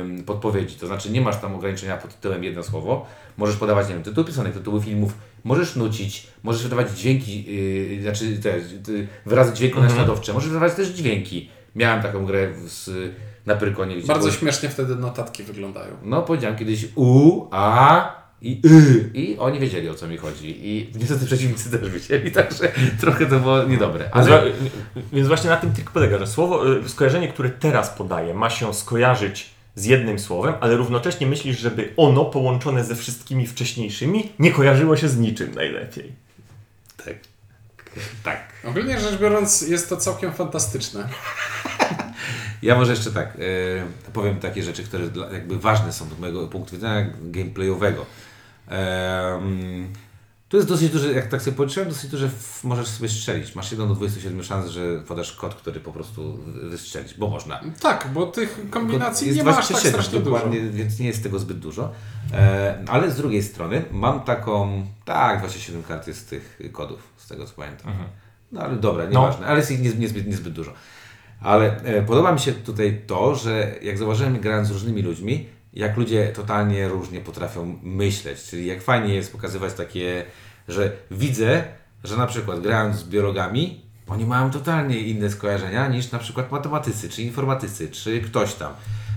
ym, 0.00 0.24
podpowiedzi. 0.24 0.76
To 0.76 0.86
znaczy 0.86 1.10
nie 1.10 1.20
masz 1.20 1.36
tam 1.36 1.54
ograniczenia 1.54 1.96
pod 1.96 2.14
tytułem 2.14 2.44
jedno 2.44 2.62
słowo. 2.62 3.06
Możesz 3.36 3.56
podawać, 3.56 3.88
nie 3.88 3.94
wiem, 3.94 4.02
tytuły 4.02 4.26
piosenek, 4.26 4.52
tytuły 4.52 4.80
filmów, 4.80 5.12
możesz 5.44 5.76
nucić, 5.76 6.26
możesz 6.42 6.62
wydawać 6.62 6.90
dźwięki, 6.98 7.44
yy, 7.96 8.02
znaczy 8.02 8.38
te 8.42 8.54
wyrazy 9.26 9.52
dźwięku 9.52 9.80
naśladowcze, 9.80 10.32
możesz 10.32 10.48
wydawać 10.48 10.74
też 10.74 10.88
dźwięki. 10.88 11.48
Miałem 11.74 12.02
taką 12.02 12.26
grę 12.26 12.52
z, 12.66 12.90
na 13.46 13.54
Pyrkonie. 13.54 13.96
Bardzo 14.06 14.26
było- 14.28 14.38
śmiesznie 14.38 14.68
wtedy 14.68 14.96
notatki 14.96 15.42
wyglądają. 15.42 15.94
no, 16.02 16.22
powiedziałem 16.22 16.56
kiedyś 16.58 16.86
U, 16.94 17.42
A 17.50 18.24
i 18.42 18.60
Y. 18.66 19.10
I 19.14 19.38
oni 19.38 19.58
wiedzieli 19.60 19.88
o 19.88 19.94
co 19.94 20.08
mi 20.08 20.16
chodzi. 20.16 20.68
I 20.68 20.90
niestety 20.98 21.26
przeciwnicy 21.26 21.70
też 21.70 21.90
wiedzieli, 21.90 22.30
także 22.32 22.72
trochę 23.00 23.26
to 23.26 23.40
było 23.40 23.62
niedobre. 23.64 24.10
Więc, 24.14 24.28
Ale 24.28 24.42
więc 25.12 25.28
właśnie 25.28 25.50
na 25.50 25.56
tym 25.56 25.72
trik 25.72 25.90
polega, 25.90 26.18
że 26.18 26.26
słowo, 26.26 26.76
y, 26.76 26.88
skojarzenie, 26.88 27.28
które 27.28 27.50
teraz 27.50 27.90
podaję, 27.90 28.34
ma 28.34 28.50
się 28.50 28.74
skojarzyć 28.74 29.53
z 29.74 29.84
jednym 29.84 30.18
słowem, 30.18 30.54
ale 30.60 30.76
równocześnie 30.76 31.26
myślisz, 31.26 31.58
żeby 31.58 31.92
ono 31.96 32.24
połączone 32.24 32.84
ze 32.84 32.96
wszystkimi 32.96 33.46
wcześniejszymi 33.46 34.32
nie 34.38 34.50
kojarzyło 34.50 34.96
się 34.96 35.08
z 35.08 35.18
niczym 35.18 35.54
najlepiej. 35.54 36.12
tak. 37.04 37.14
tak. 38.22 38.52
Ogólnie 38.64 39.00
rzecz 39.00 39.20
biorąc, 39.20 39.62
jest 39.62 39.88
to 39.88 39.96
całkiem 39.96 40.32
fantastyczne. 40.32 41.08
Ja 42.62 42.76
może 42.76 42.90
jeszcze 42.90 43.12
tak, 43.12 43.36
e, 43.36 44.10
powiem 44.12 44.40
takie 44.40 44.62
rzeczy, 44.62 44.84
które 44.84 45.08
dla, 45.08 45.30
jakby 45.30 45.58
ważne 45.58 45.92
są 45.92 46.04
z 46.16 46.18
mojego 46.18 46.48
punktu 46.48 46.76
widzenia 46.76 47.10
gameplayowego. 47.22 48.06
E, 48.68 49.34
mm, 49.34 49.92
tu 50.54 50.58
jest 50.58 50.68
dosyć 50.68 50.92
duży, 50.92 51.12
jak 51.12 51.26
tak 51.26 51.42
sobie 51.42 51.56
policzyłem, 51.56 51.88
dosyć 51.88 52.10
duże 52.10 52.30
możesz 52.64 52.86
sobie 52.86 53.08
strzelić. 53.08 53.54
Masz 53.54 53.70
1 53.70 53.88
do 53.88 53.94
27 53.94 54.42
szans, 54.42 54.70
że 54.70 55.00
podasz 55.08 55.32
kod, 55.32 55.54
który 55.54 55.80
po 55.80 55.92
prostu 55.92 56.38
wystrzelić, 56.62 57.14
bo 57.14 57.28
można. 57.28 57.60
Tak, 57.80 58.08
bo 58.14 58.26
tych 58.26 58.60
kombinacji 58.70 59.26
Jest 59.26 59.38
nie 59.38 59.44
ma 59.44 59.50
aż 59.50 59.56
tak 59.56 59.66
27 59.66 59.92
strasznie 59.92 60.18
dużo. 60.18 60.30
dokładnie, 60.30 60.60
więc 60.60 60.98
nie 60.98 61.06
jest 61.06 61.22
tego 61.22 61.38
zbyt 61.38 61.58
dużo. 61.58 61.92
E, 62.32 62.84
ale 62.88 63.10
z 63.10 63.16
drugiej 63.16 63.42
strony 63.42 63.84
mam 63.90 64.20
taką, 64.20 64.86
tak, 65.04 65.38
27 65.38 65.82
kart 65.82 66.06
jest 66.06 66.30
tych 66.30 66.58
kodów, 66.72 67.02
z 67.16 67.28
tego 67.28 67.46
co 67.46 67.54
pamiętam. 67.54 67.92
No 68.52 68.60
ale 68.60 68.76
dobra, 68.76 69.04
nieważne, 69.04 69.46
ale 69.46 69.58
jest 69.58 69.70
ich 69.70 69.80
niezbyt, 69.80 70.00
niezbyt, 70.00 70.26
niezbyt 70.26 70.52
dużo. 70.52 70.72
Ale 71.40 71.82
e, 71.84 72.02
podoba 72.02 72.32
mi 72.32 72.40
się 72.40 72.52
tutaj 72.52 73.02
to, 73.06 73.34
że 73.34 73.74
jak 73.82 73.98
zauważyłem 73.98 74.40
grając 74.40 74.68
z 74.68 74.70
różnymi 74.70 75.02
ludźmi, 75.02 75.48
jak 75.74 75.96
ludzie 75.96 76.28
totalnie 76.28 76.88
różnie 76.88 77.20
potrafią 77.20 77.78
myśleć, 77.82 78.42
czyli 78.42 78.66
jak 78.66 78.82
fajnie 78.82 79.14
jest 79.14 79.32
pokazywać 79.32 79.74
takie, 79.74 80.24
że 80.68 80.92
widzę, 81.10 81.64
że 82.04 82.16
na 82.16 82.26
przykład 82.26 82.60
grając 82.60 82.96
z 82.96 83.04
biologami, 83.04 83.80
oni 84.06 84.26
mają 84.26 84.50
totalnie 84.50 84.98
inne 84.98 85.30
skojarzenia 85.30 85.88
niż 85.88 86.12
na 86.12 86.18
przykład 86.18 86.52
matematycy, 86.52 87.08
czy 87.08 87.22
informatycy, 87.22 87.90
czy 87.90 88.20
ktoś 88.20 88.54
tam. 88.54 88.72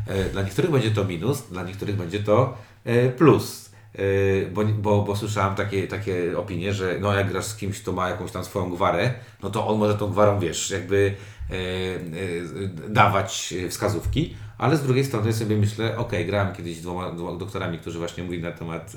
E, 0.07 0.23
Dla 0.23 0.41
niektórych 0.41 0.71
będzie 0.71 0.91
to 0.91 1.03
minus, 1.03 1.41
dla 1.41 1.63
niektórych 1.63 1.95
będzie 1.95 2.19
to 2.19 2.57
e, 2.85 3.09
plus. 3.09 3.66
E, 3.97 4.45
Bo, 4.51 4.63
bo, 4.65 5.01
bo 5.03 5.15
słyszałem 5.15 5.55
takie, 5.55 5.88
takie 5.88 6.38
opinie, 6.38 6.73
że 6.73 6.97
no 7.01 7.13
jak 7.13 7.29
grasz 7.29 7.45
z 7.45 7.55
kimś, 7.55 7.81
kto 7.81 7.91
ma 7.91 8.10
jakąś 8.10 8.31
tam 8.31 8.45
swoją 8.45 8.69
gwarę, 8.69 9.13
no 9.43 9.49
to 9.49 9.67
on 9.67 9.79
może 9.79 9.95
tą 9.95 10.07
gwarą, 10.12 10.39
wiesz, 10.39 10.71
jakby 10.71 11.13
e, 11.49 11.53
e, 11.55 12.89
dawać 12.89 13.53
wskazówki, 13.69 14.36
ale 14.57 14.77
z 14.77 14.83
drugiej 14.83 15.05
strony 15.05 15.33
sobie 15.33 15.57
myślę, 15.57 15.97
ok, 15.97 16.12
grałem 16.25 16.55
kiedyś 16.55 16.77
z 16.77 16.81
dwoma, 16.81 17.12
dwoma 17.12 17.39
doktorami, 17.39 17.79
którzy 17.79 17.99
właśnie 17.99 18.23
mówili 18.23 18.43
na 18.43 18.51
temat, 18.51 18.95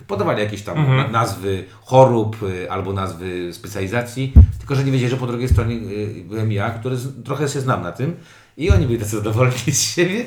e, 0.00 0.04
podawali 0.06 0.40
jakieś 0.42 0.62
tam 0.62 0.96
na- 0.96 1.08
nazwy 1.08 1.64
chorób 1.82 2.36
albo 2.70 2.92
nazwy 2.92 3.52
specjalizacji, 3.52 4.32
tylko 4.58 4.74
że 4.74 4.84
nie 4.84 4.92
wiedzieli, 4.92 5.10
że 5.10 5.16
po 5.16 5.26
drugiej 5.26 5.48
stronie 5.48 5.76
byłem 6.24 6.52
ja, 6.52 6.70
który 6.70 6.96
z, 6.96 7.24
trochę 7.24 7.48
się 7.48 7.60
znam 7.60 7.82
na 7.82 7.92
tym 7.92 8.16
i 8.56 8.70
oni 8.70 8.86
byli 8.86 8.98
tacy 8.98 9.16
zadowoleni 9.16 9.72
z 9.72 9.94
siebie, 9.94 10.24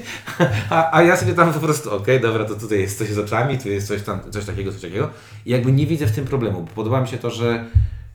a, 0.70 0.98
a 0.98 1.04
ja 1.04 1.18
sobie 1.18 1.34
tam 1.34 1.54
po 1.54 1.60
prostu, 1.60 1.96
okej, 1.96 2.22
dobra, 2.22 2.46
to 2.46 2.56
tutaj 2.56 2.80
jest 2.80 2.98
coś 2.98 3.10
z 3.10 3.20
oczami, 3.20 3.58
tu 3.58 3.70
jest 3.70 3.88
coś 3.88 4.02
tam, 4.02 4.32
coś 4.32 4.46
takiego, 4.46 4.72
coś 4.72 4.82
takiego 4.82 5.10
i 5.46 5.52
jakby 5.52 5.72
nie 5.72 5.88
widzę 5.88 6.08
w 6.08 6.12
tym 6.12 6.26
problemu, 6.26 6.62
bo 6.62 6.72
podoba 6.76 7.02
mi 7.02 7.08
się 7.08 7.18
to, 7.18 7.32
że 7.32 7.66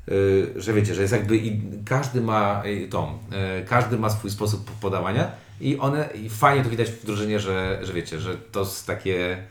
y, 0.08 0.52
że 0.56 0.72
wiecie, 0.72 0.94
że 0.94 1.02
jest 1.02 1.12
jakby 1.12 1.36
i 1.36 1.60
każdy 1.84 2.20
ma 2.20 2.62
y, 2.66 2.88
tą, 2.88 3.18
y, 3.60 3.64
każdy 3.64 3.98
ma 3.98 4.10
swój 4.10 4.30
sposób 4.30 4.70
podawania 4.70 5.30
i 5.60 5.78
one, 5.78 6.08
i 6.14 6.28
fajnie 6.30 6.64
to 6.64 6.70
widać 6.70 6.90
w 6.90 7.06
drużynie, 7.06 7.40
że, 7.40 7.78
że 7.82 7.92
wiecie, 7.92 8.20
że 8.20 8.36
to 8.36 8.60
jest 8.60 8.86
takie 8.86 9.42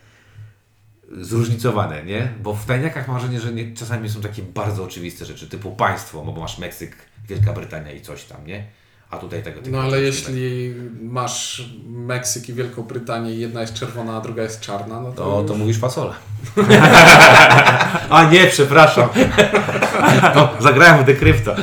zróżnicowane, 1.11 2.03
nie? 2.03 2.33
Bo 2.43 2.53
w 2.53 2.65
tajniakach 2.65 3.07
mam 3.07 3.17
wrażenie, 3.17 3.39
że 3.39 3.53
nie, 3.53 3.73
czasami 3.73 4.09
są 4.09 4.21
takie 4.21 4.41
bardzo 4.43 4.83
oczywiste 4.83 5.25
rzeczy, 5.25 5.49
typu 5.49 5.71
państwo, 5.71 6.23
no 6.25 6.31
bo 6.31 6.41
masz 6.41 6.57
Meksyk, 6.57 6.95
Wielka 7.27 7.53
Brytania 7.53 7.91
i 7.91 8.01
coś 8.01 8.23
tam, 8.23 8.47
nie? 8.47 8.67
A 9.11 9.17
tutaj 9.17 9.43
tego 9.43 9.59
typu 9.61 9.75
No 9.75 9.81
ale 9.81 10.01
jeśli 10.01 10.73
masz 11.01 11.69
Meksyk 11.87 12.49
i 12.49 12.53
Wielką 12.53 12.83
Brytanię 12.83 13.33
i 13.33 13.39
jedna 13.39 13.61
jest 13.61 13.73
czerwona, 13.73 14.17
a 14.17 14.21
druga 14.21 14.43
jest 14.43 14.59
czarna, 14.61 15.01
no 15.01 15.11
to, 15.11 15.23
To, 15.23 15.39
już... 15.41 15.51
to 15.51 15.57
mówisz 15.57 15.79
fasola. 15.79 16.13
A 18.09 18.29
nie, 18.31 18.47
przepraszam. 18.47 19.09
No, 20.35 20.49
zagrałem 20.59 21.03
w 21.03 21.05
dekrypta. 21.05 21.55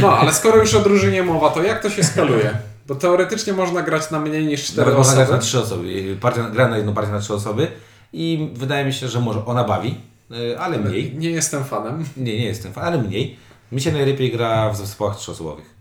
No, 0.00 0.18
ale 0.18 0.32
skoro 0.32 0.56
już 0.56 0.74
o 0.74 0.80
drużynie 0.80 1.22
mowa, 1.22 1.50
to 1.50 1.62
jak 1.62 1.82
to 1.82 1.90
się 1.90 2.04
skaluje? 2.04 2.54
Bo 2.86 2.94
teoretycznie 2.94 3.52
można 3.52 3.82
grać 3.82 4.10
na 4.10 4.20
mniej 4.20 4.46
niż 4.46 4.64
4 4.64 4.78
Nawet 4.80 4.96
można 4.98 5.14
grać 5.14 5.24
osoby. 5.28 5.36
na 5.38 5.42
trzy 5.42 5.60
osoby. 5.60 6.16
Partia, 6.20 6.50
gra 6.50 6.68
na 6.68 6.76
jedną 6.76 6.94
partię 6.94 7.12
na 7.12 7.20
trzy 7.20 7.34
osoby 7.34 7.68
i 8.12 8.50
wydaje 8.54 8.84
mi 8.84 8.92
się, 8.92 9.08
że 9.08 9.20
może 9.20 9.44
ona 9.46 9.64
bawi, 9.64 10.00
y, 10.32 10.58
ale 10.58 10.78
mniej. 10.78 11.14
Nie 11.16 11.30
jestem 11.30 11.64
fanem. 11.64 12.04
Nie, 12.16 12.38
nie 12.38 12.44
jestem 12.44 12.72
fan, 12.72 12.84
ale 12.84 12.98
mniej. 12.98 13.36
Mi 13.74 13.80
się 13.80 13.92
najlepiej 13.92 14.32
gra 14.32 14.70
w 14.70 14.76
zespołach 14.76 15.16
trzyosobowych. 15.16 15.74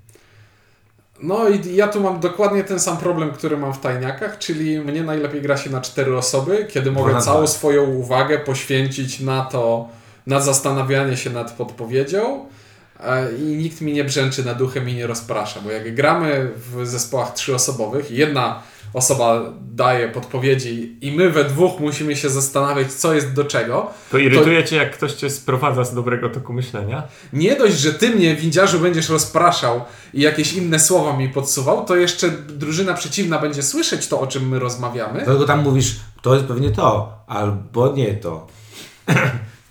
No 1.21 1.49
i 1.49 1.75
ja 1.75 1.87
tu 1.87 2.01
mam 2.01 2.19
dokładnie 2.19 2.63
ten 2.63 2.79
sam 2.79 2.97
problem, 2.97 3.31
który 3.31 3.57
mam 3.57 3.73
w 3.73 3.79
tajniakach, 3.79 4.37
czyli 4.37 4.79
mnie 4.79 5.03
najlepiej 5.03 5.41
gra 5.41 5.57
się 5.57 5.69
na 5.69 5.81
cztery 5.81 6.17
osoby, 6.17 6.67
kiedy 6.69 6.91
mogę 6.91 7.13
na 7.13 7.21
całą 7.21 7.47
swoją 7.47 7.83
uwagę 7.83 8.39
poświęcić 8.39 9.19
na 9.19 9.45
to, 9.45 9.89
na 10.27 10.39
zastanawianie 10.39 11.17
się 11.17 11.29
nad 11.29 11.51
podpowiedzią 11.51 12.45
e, 12.99 13.33
i 13.35 13.41
nikt 13.41 13.81
mi 13.81 13.93
nie 13.93 14.03
brzęczy 14.03 14.45
nad 14.45 14.57
duchem 14.57 14.89
i 14.89 14.93
nie 14.93 15.07
rozprasza, 15.07 15.61
bo 15.61 15.71
jak 15.71 15.95
gramy 15.95 16.51
w 16.55 16.87
zespołach 16.87 17.33
trzyosobowych 17.33 18.11
jedna 18.11 18.61
osoba 18.93 19.41
daje 19.61 20.09
podpowiedzi 20.09 20.97
i 21.01 21.11
my 21.11 21.29
we 21.29 21.43
dwóch 21.43 21.79
musimy 21.79 22.15
się 22.15 22.29
zastanawiać, 22.29 22.93
co 22.93 23.13
jest 23.13 23.33
do 23.33 23.45
czego, 23.45 23.91
To 24.11 24.17
irytuje 24.17 24.63
cię, 24.63 24.75
jak 24.75 24.91
ktoś 24.91 25.13
cię 25.13 25.29
sprowadza 25.29 25.83
z 25.83 25.95
dobrego 25.95 26.29
toku 26.29 26.53
myślenia? 26.53 27.03
nie 27.33 27.55
dość, 27.55 27.77
że 27.77 27.93
ty 27.93 28.09
mnie, 28.09 28.35
windziarzu, 28.35 28.79
będziesz 28.79 29.09
rozpraszał 29.09 29.81
i 30.13 30.21
jakieś 30.21 30.53
inne 30.53 30.79
słowa 30.79 31.17
mi 31.17 31.29
podsuwał, 31.29 31.85
to 31.85 31.95
jeszcze 31.95 32.29
drużyna 32.29 32.93
przeciwna 32.93 33.39
będzie 33.39 33.63
słyszeć 33.63 34.07
to, 34.07 34.19
o 34.19 34.27
czym 34.27 34.49
my 34.49 34.59
rozmawiamy. 34.59 35.13
Dlatego 35.25 35.45
tam 35.45 35.63
mówisz, 35.63 35.95
to 36.21 36.33
jest 36.33 36.45
pewnie 36.45 36.71
to, 36.71 37.13
albo 37.27 37.93
nie 37.93 38.13
to. 38.13 38.47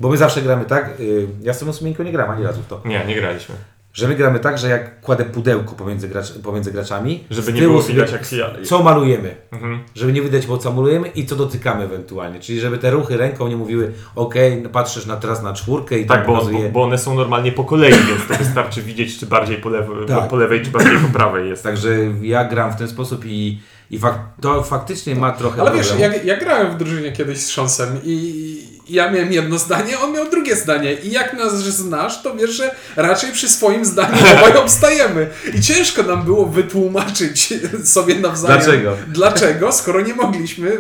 Bo 0.00 0.08
my 0.08 0.16
zawsze 0.16 0.42
gramy 0.42 0.64
tak, 0.64 1.00
y, 1.00 1.26
ja 1.42 1.54
z 1.54 1.58
tym 1.58 1.72
sumienko 1.72 2.02
nie 2.02 2.12
gram 2.12 2.30
ani 2.30 2.44
razu 2.44 2.62
w 2.62 2.66
to, 2.66 2.80
Nie, 2.84 3.04
nie 3.06 3.14
graliśmy. 3.14 3.54
Że 3.92 4.08
my 4.08 4.14
gramy 4.16 4.40
tak, 4.40 4.58
że 4.58 4.68
jak 4.68 5.00
kładę 5.00 5.24
pudełko 5.24 5.74
pomiędzy, 5.74 6.08
gracz, 6.08 6.32
pomiędzy 6.32 6.72
graczami, 6.72 7.24
Żeby 7.30 7.52
nie 7.52 7.60
było 7.62 7.82
sobie- 7.82 7.94
widać, 7.94 8.12
jak 8.12 8.24
się... 8.24 8.44
co 8.64 8.82
malujemy. 8.82 9.36
Mhm. 9.52 9.78
Żeby 9.94 10.12
nie 10.12 10.22
widać, 10.22 10.46
bo 10.46 10.58
co 10.58 10.72
malujemy 10.72 11.08
i 11.08 11.26
co 11.26 11.36
dotykamy 11.36 11.84
ewentualnie. 11.84 12.40
Czyli 12.40 12.60
żeby 12.60 12.78
te 12.78 12.90
ruchy 12.90 13.16
ręką 13.16 13.48
nie 13.48 13.56
mówiły, 13.56 13.92
okej, 14.14 14.62
patrzysz 14.72 15.06
na, 15.06 15.16
teraz 15.16 15.42
na 15.42 15.52
czwórkę 15.52 15.98
i 15.98 16.06
Tak, 16.06 16.16
tam 16.18 16.26
bo, 16.26 16.32
bo, 16.32 16.38
pokazuje. 16.40 16.68
bo 16.68 16.82
one 16.82 16.98
są 16.98 17.14
normalnie 17.14 17.52
po 17.52 17.64
kolei, 17.64 17.92
więc 17.92 18.26
to 18.28 18.34
wystarczy 18.44 18.82
widzieć, 18.82 19.18
czy 19.18 19.26
bardziej 19.26 19.56
po, 19.56 19.68
lewo, 19.68 19.92
Tak. 20.04 20.28
po 20.28 20.36
lewej, 20.36 20.62
czy 20.64 20.70
bardziej 20.70 20.96
po 20.98 21.08
prawej 21.18 21.48
jest. 21.48 21.62
Także 21.62 21.90
ja 22.22 22.44
gram 22.44 22.72
w 22.72 22.76
ten 22.76 22.88
sposób 22.88 23.24
i, 23.26 23.60
i 23.90 23.98
fak, 23.98 24.18
to 24.40 24.62
faktycznie 24.62 25.14
ma 25.14 25.32
trochę 25.32 25.60
Ale 25.62 25.72
wiesz, 25.72 25.94
ja, 25.98 26.14
ja 26.24 26.36
grałem 26.36 26.70
w 26.72 26.76
drużynie 26.76 27.12
kiedyś 27.12 27.38
z 27.38 27.50
Szonsem 27.50 27.88
i 28.04 28.72
i 28.81 28.81
ja 28.88 29.10
miałem 29.10 29.32
jedno 29.32 29.58
zdanie, 29.58 29.98
on 29.98 30.12
miał 30.12 30.30
drugie 30.30 30.56
zdanie. 30.56 30.94
I 30.94 31.10
jak 31.10 31.34
nas 31.34 31.62
znasz, 31.64 32.22
to 32.22 32.36
wiesz, 32.36 32.50
że 32.50 32.74
raczej 32.96 33.32
przy 33.32 33.48
swoim 33.48 33.84
zdaniu 33.84 34.16
obaj 34.38 34.56
obstajemy. 34.56 35.28
I 35.54 35.60
ciężko 35.60 36.02
nam 36.02 36.22
było 36.22 36.46
wytłumaczyć 36.46 37.54
sobie 37.84 38.14
nawzajem. 38.14 38.60
Dlaczego? 38.60 38.96
Dlaczego, 39.08 39.72
skoro 39.72 40.00
nie 40.00 40.14
mogliśmy 40.14 40.70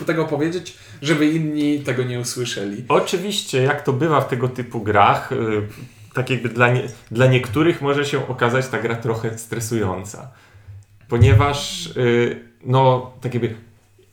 y, 0.00 0.04
tego 0.06 0.24
powiedzieć, 0.24 0.76
żeby 1.02 1.26
inni 1.26 1.80
tego 1.80 2.02
nie 2.02 2.20
usłyszeli. 2.20 2.84
Oczywiście, 2.88 3.62
jak 3.62 3.82
to 3.82 3.92
bywa 3.92 4.20
w 4.20 4.28
tego 4.28 4.48
typu 4.48 4.80
grach, 4.80 5.32
y, 5.32 5.36
tak 6.14 6.30
jakby 6.30 6.48
dla, 6.48 6.72
nie, 6.72 6.82
dla 7.10 7.26
niektórych 7.26 7.82
może 7.82 8.04
się 8.04 8.28
okazać 8.28 8.68
ta 8.68 8.78
gra 8.78 8.96
trochę 8.96 9.38
stresująca. 9.38 10.30
Ponieważ, 11.08 11.86
y, 11.86 12.40
no, 12.64 13.12
tak 13.20 13.34
jakby 13.34 13.67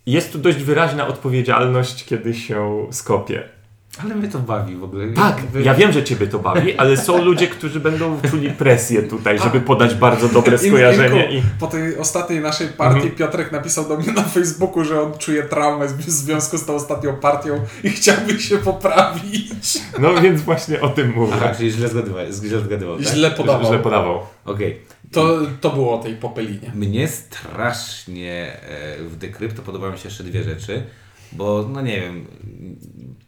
jest 0.05 0.31
tu 0.31 0.39
dość 0.39 0.57
wyraźna 0.57 1.07
odpowiedzialność, 1.07 2.05
kiedy 2.05 2.33
się 2.33 2.87
skopie. 2.91 3.54
Ale 4.03 4.15
mnie 4.15 4.27
to 4.27 4.39
bawi 4.39 4.75
w 4.75 4.83
ogóle. 4.83 5.07
Tak, 5.07 5.37
Jakby- 5.37 5.61
ja 5.63 5.73
wiem, 5.73 5.91
że 5.91 6.03
ciebie 6.03 6.27
to 6.27 6.39
bawi, 6.39 6.77
ale 6.77 6.97
są 6.97 7.23
ludzie, 7.25 7.47
którzy 7.47 7.79
będą 7.79 8.21
czuli 8.29 8.49
presję 8.49 9.03
tutaj, 9.03 9.39
żeby 9.39 9.61
podać 9.61 9.95
bardzo 9.95 10.29
dobre 10.29 10.57
skojarzenie. 10.67 11.41
Po 11.59 11.67
tej 11.67 11.97
ostatniej 11.97 12.39
naszej 12.41 12.67
partii 12.67 12.95
Mhm. 12.95 13.15
Piotrek 13.15 13.51
napisał 13.51 13.87
do 13.87 13.97
mnie 13.97 14.11
na 14.11 14.23
Facebooku, 14.23 14.83
że 14.83 15.01
on 15.01 15.17
czuje 15.17 15.43
traumę 15.43 15.87
w 15.87 16.01
związku 16.09 16.57
z 16.57 16.65
tą 16.65 16.75
ostatnią 16.75 17.15
partią 17.15 17.59
i 17.83 17.89
chciałby 17.89 18.39
się 18.39 18.57
poprawić. 18.57 19.79
No 19.99 20.21
więc 20.21 20.41
właśnie 20.41 20.81
o 20.81 20.89
tym 20.89 21.13
mówię. 21.15 21.33
Aha, 21.35 21.51
czyli 21.57 21.71
źle 21.71 21.87
zgadywał, 21.89 22.25
źle 22.31 22.59
zgadywał 22.59 22.97
tak? 22.97 23.07
Źle 23.07 23.31
podawał. 23.31 23.67
Źle 23.67 23.79
podawał. 23.79 24.19
Okej. 24.45 24.81
To, 25.11 25.39
to 25.61 25.69
było 25.69 25.99
o 25.99 26.03
tej 26.03 26.15
popelinie. 26.15 26.71
Mnie 26.75 27.07
strasznie 27.07 28.57
e, 28.63 29.03
w 29.03 29.15
Decrypto 29.17 29.61
podobają 29.61 29.93
mi 29.93 29.99
się 29.99 30.07
jeszcze 30.09 30.23
dwie 30.23 30.43
rzeczy, 30.43 30.83
bo 31.31 31.69
no 31.73 31.81
nie 31.81 32.01
wiem, 32.01 32.25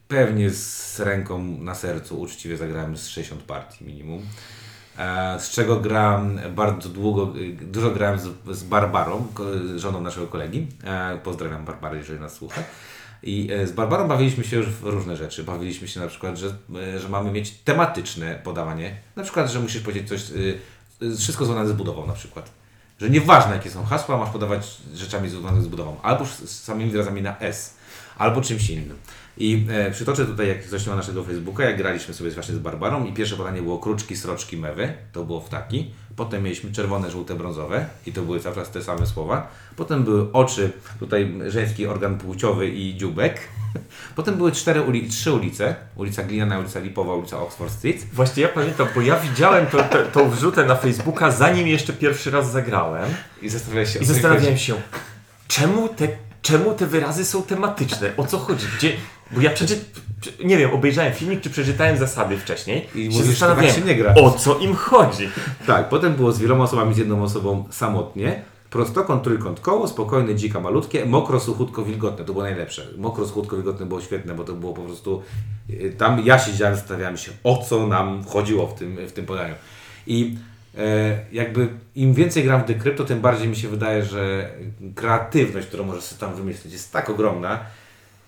pewnie 0.08 0.50
z 0.50 1.00
ręką 1.00 1.44
na 1.44 1.76
sercu 1.76 2.22
uczciwie 2.22 2.58
zagrałem 2.58 2.98
z 2.98 3.08
60 3.08 3.44
partii 3.44 3.86
minimum. 3.86 4.22
E, 4.98 5.40
Z 5.40 5.50
czego 5.50 5.80
gram 5.80 6.40
bardzo 6.56 6.90
długo, 6.90 7.34
y, 7.38 7.52
dużo 7.52 7.92
grałem 7.92 8.20
z, 8.20 8.28
z 8.52 8.64
Barbarą, 8.64 9.28
żoną 9.76 10.02
naszego 10.02 10.28
kolegi. 10.28 10.68
E, 10.84 11.18
Pozdrawiam 11.24 11.66
Barbarę, 11.66 11.98
jeżeli 11.98 12.20
nas 12.20 12.34
słucha. 12.34 12.64
I 13.24 13.50
e, 13.52 13.68
z 13.68 13.72
Barbarą 13.72 14.08
bawiliśmy 14.08 14.44
się 14.44 14.58
już 14.58 14.68
w 14.68 14.84
różne 14.84 15.16
rzeczy. 15.18 15.44
Bawiliśmy 15.44 15.88
się 15.88 16.00
na 16.00 16.08
przykład, 16.08 16.38
że, 16.38 16.48
e, 16.96 17.00
że 17.00 17.10
mamy 17.10 17.32
mieć 17.32 17.52
tematyczne 17.52 18.40
podawanie. 18.44 18.98
Na 19.16 19.24
przykład, 19.24 19.52
że 19.52 19.60
musisz 19.60 19.82
powiedzieć 19.82 20.10
coś, 20.10 20.24
wszystko 21.20 21.46
związane 21.46 21.70
z 21.70 21.74
budową 21.74 22.08
na 22.08 22.14
przykład. 22.14 22.50
Że 23.02 23.10
nieważne 23.10 23.54
jakie 23.54 23.70
są 23.70 23.86
hasła, 23.86 24.18
masz 24.18 24.30
podawać 24.30 24.78
rzeczami 24.96 25.30
związanymi 25.30 25.64
z 25.64 25.68
budową. 25.68 25.98
Albo 26.04 26.26
z 26.26 26.50
samymi 26.64 26.92
wyrazami 26.92 27.22
na 27.22 27.40
S, 27.40 27.78
albo 28.18 28.42
czymś 28.42 28.70
innym. 28.70 28.98
I 29.40 29.66
e, 29.70 29.92
przytoczę 29.92 30.26
tutaj, 30.26 30.48
jak 30.48 30.64
ktoś 30.64 30.88
ma 30.88 30.96
naszego 30.96 31.24
Facebooka, 31.24 31.64
jak 31.64 31.78
graliśmy 31.78 32.14
sobie 32.14 32.32
właśnie 32.32 32.56
z 32.56 32.60
Barbarą 32.60 33.06
i 33.06 33.14
pierwsze 33.14 33.36
podanie 33.36 33.62
było 33.62 33.80
kruczki, 33.80 34.18
sroczki, 34.18 34.58
mewy, 34.58 34.94
to 35.12 35.26
było 35.26 35.42
wtaki. 35.42 35.92
Potem 36.16 36.44
mieliśmy 36.44 36.72
czerwone, 36.72 37.12
żółte, 37.12 37.36
brązowe 37.36 37.86
i 38.06 38.14
to 38.14 38.22
były 38.22 38.40
cały 38.40 38.56
czas 38.56 38.72
te 38.72 38.84
same 38.84 39.06
słowa. 39.06 39.48
Potem 39.76 40.04
były 40.04 40.32
oczy, 40.32 40.72
tutaj 41.00 41.34
żeński 41.48 41.88
organ 41.88 42.18
płciowy 42.18 42.68
i 42.70 42.98
dziubek. 42.98 43.40
Potem 44.16 44.36
były 44.36 44.52
cztery 44.52 44.82
uli 44.82 45.10
trzy 45.10 45.34
ulice. 45.34 45.76
Ulica 45.96 46.24
Gliniana, 46.24 46.60
ulica 46.60 46.80
Lipowa, 46.80 47.14
ulica 47.14 47.40
Oxford 47.40 47.72
Street. 47.72 48.06
Właśnie 48.14 48.44
ja 48.44 48.50
pamiętam, 48.50 48.88
bo 48.96 49.02
ja 49.02 49.20
widziałem 49.20 49.68
to, 49.68 49.84
to, 49.84 50.06
tą 50.06 50.30
wrzutę 50.30 50.66
na 50.66 50.76
Facebooka, 50.76 51.32
zanim 51.32 51.68
jeszcze 51.68 51.94
pierwszy 51.94 52.32
raz 52.32 52.52
zagrałem 52.52 53.10
I 53.42 53.50
zastanawiałeś 53.50 53.94
się, 53.94 54.00
i 54.00 54.06
zastanawiałem 54.06 54.58
się, 54.58 54.76
czemu 55.48 55.90
te, 55.90 56.08
czemu 56.48 56.74
te 56.74 56.86
wyrazy 56.88 57.26
są 57.26 57.44
tematyczne? 57.44 58.12
O 58.18 58.26
co 58.26 58.38
chodzi? 58.38 58.66
Gdzie, 58.78 58.94
bo 59.32 59.42
ja 59.42 59.50
przeczy, 59.50 59.80
prze- 60.22 60.32
nie 60.46 60.58
wiem, 60.58 60.72
obejrzałem 60.74 61.14
filmik, 61.14 61.42
czy 61.42 61.50
przeczytałem 61.50 61.98
zasady 61.98 62.38
wcześniej 62.38 62.88
I 62.96 63.12
się 63.14 63.18
tak 63.18 63.28
zastanawiałem, 63.28 63.72
się 63.76 63.82
nie 63.82 63.96
gra. 63.96 64.14
o 64.16 64.32
co 64.32 64.58
im 64.60 64.76
chodzi. 64.76 65.30
Tak, 65.68 65.90
potem 65.90 66.14
było 66.14 66.32
z 66.32 66.40
wieloma 66.40 66.64
osobami, 66.64 66.94
z 66.94 66.98
jedną 66.98 67.24
osobą 67.24 67.66
samotnie. 67.72 68.42
Prostokąt, 68.70 69.24
trójkąt, 69.24 69.60
koło, 69.60 69.88
spokojne, 69.88 70.36
dzika, 70.36 70.60
malutkie, 70.60 71.06
mokro, 71.06 71.40
suchutko, 71.40 71.84
wilgotne. 71.84 72.26
To 72.26 72.34
było 72.34 72.44
najlepsze. 72.44 72.88
Mokro, 72.98 73.28
suchutko, 73.28 73.56
wilgotne 73.56 73.86
było 73.86 74.02
świetne, 74.02 74.34
bo 74.34 74.44
to 74.44 74.54
było 74.54 74.74
po 74.74 74.82
prostu... 74.82 75.22
y, 75.70 75.96
Tam 75.98 76.26
ja 76.26 76.40
siedziałem, 76.40 76.76
zastanawiałem 76.76 77.18
się, 77.18 77.32
o 77.44 77.64
co 77.70 77.88
nam 77.88 78.24
chodziło 78.24 78.68
w 78.68 78.74
tym, 78.74 78.98
w 79.08 79.12
tym 79.12 79.26
podaniu. 79.26 79.54
I 80.08 80.38
jakby 81.32 81.68
im 81.96 82.14
więcej 82.14 82.44
gram 82.44 82.62
w 82.64 82.66
Decrypto, 82.66 83.06
tym 83.06 83.22
bardziej 83.22 83.48
mi 83.48 83.56
się 83.56 83.68
wydaje, 83.68 84.04
że 84.04 84.50
kreatywność, 84.96 85.68
którą 85.68 85.84
możesz 85.84 86.04
sobie 86.04 86.20
tam 86.20 86.36
wymyślić, 86.36 86.74
jest 86.74 86.94
tak 86.94 87.10
ogromna, 87.10 87.60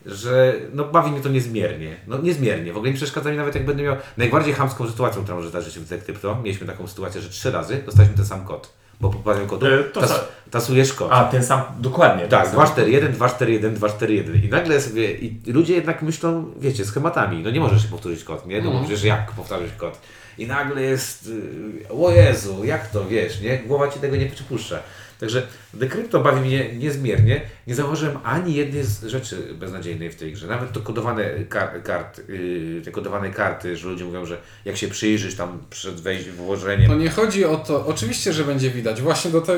że 0.06 0.54
no, 0.74 0.84
bawi 0.84 1.12
mnie 1.12 1.22
to 1.22 1.30
niezmiernie. 1.30 1.96
No 2.08 2.18
niezmiernie. 2.18 2.74
W 2.74 2.78
ogóle 2.78 2.92
nie 2.92 2.98
przeszkadza 2.98 3.32
mi 3.32 3.38
nawet 3.38 3.56
jak 3.56 3.66
będę 3.66 3.84
miał 3.84 3.96
najbardziej 4.18 4.54
chamską 4.54 4.90
sytuacją, 4.90 5.22
która 5.22 5.36
może 5.36 5.50
zdarzyć 5.50 5.74
się 5.74 5.80
w 5.80 5.90
Decrypto. 5.90 6.36
Mieliśmy 6.44 6.68
taką 6.68 6.88
sytuację, 6.88 7.22
że 7.22 7.30
trzy 7.30 7.52
razy 7.52 7.82
dostaliśmy 7.86 8.16
ten 8.18 8.26
sam 8.26 8.46
kod. 8.46 8.74
Bo 9.02 9.10
po 9.10 9.20
podaniu 9.20 9.48
kodu 9.48 9.66
E, 9.66 9.84
to 9.84 10.02
tas, 10.02 10.26
tasujesz 10.52 10.94
kod. 10.94 11.12
A, 11.12 11.24
ten 11.24 11.44
sam, 11.44 11.62
dokładnie. 11.80 12.28
Tak, 12.28 12.44
ten 12.44 12.52
sam. 12.52 12.66
241, 12.66 13.14
241, 13.14 13.74
241. 13.76 14.44
I 14.44 14.50
nagle 14.50 14.82
sobie, 14.82 15.12
i 15.12 15.52
ludzie 15.52 15.74
jednak 15.74 16.02
myślą, 16.02 16.52
wiecie, 16.60 16.86
schematami. 16.86 17.44
No 17.44 17.52
nie 17.52 17.60
możesz 17.60 17.88
powtórzyć 17.88 18.24
kod, 18.24 18.48
nie? 18.48 18.62
No 18.62 18.72
bo 18.72 18.80
przecież 18.80 19.04
jak 19.04 19.32
powtarzać 19.32 19.72
kod? 19.78 20.00
I 20.40 20.48
nagle 20.48 20.82
jest, 20.82 21.28
y, 21.28 21.90
o 21.90 22.12
Jezu, 22.12 22.66
jak 22.66 22.88
to, 22.92 23.06
wiesz, 23.06 23.42
nie? 23.42 23.58
Głowa 23.58 23.88
Ci 23.90 24.00
tego 24.00 24.16
nie 24.16 24.26
przypuszcza. 24.26 24.80
Także 25.20 25.48
Decrypto 25.74 26.20
bawi 26.20 26.42
mnie 26.42 26.76
niezmiernie. 26.76 27.42
Nie 27.68 27.76
zauważyłem 27.76 28.18
ani 28.24 28.54
jednej 28.56 28.84
z 28.84 29.04
rzeczy 29.04 29.54
beznadziejnej 29.54 30.12
w 30.12 30.16
tej 30.16 30.34
grze. 30.34 30.48
Nawet 30.48 30.72
to 30.72 30.80
kodowane 30.80 31.24
kar- 31.50 31.84
kart, 31.84 32.22
yy, 32.30 32.82
te 32.86 32.92
kodowane 32.92 33.30
karty, 33.30 33.78
że 33.78 33.88
ludzie 33.88 34.06
mówią, 34.06 34.26
że 34.26 34.38
jak 34.66 34.78
się 34.78 34.88
przyjrzysz 34.88 35.36
tam 35.36 35.60
przed 35.70 36.02
wejściem, 36.02 36.36
włożeniem, 36.36 36.92
To 36.92 36.98
nie 36.98 37.10
chodzi 37.10 37.46
o 37.46 37.56
to, 37.58 37.86
oczywiście, 37.86 38.34
że 38.34 38.44
będzie 38.44 38.70
widać. 38.70 39.02
Właśnie 39.02 39.32
do 39.32 39.42
te, 39.42 39.54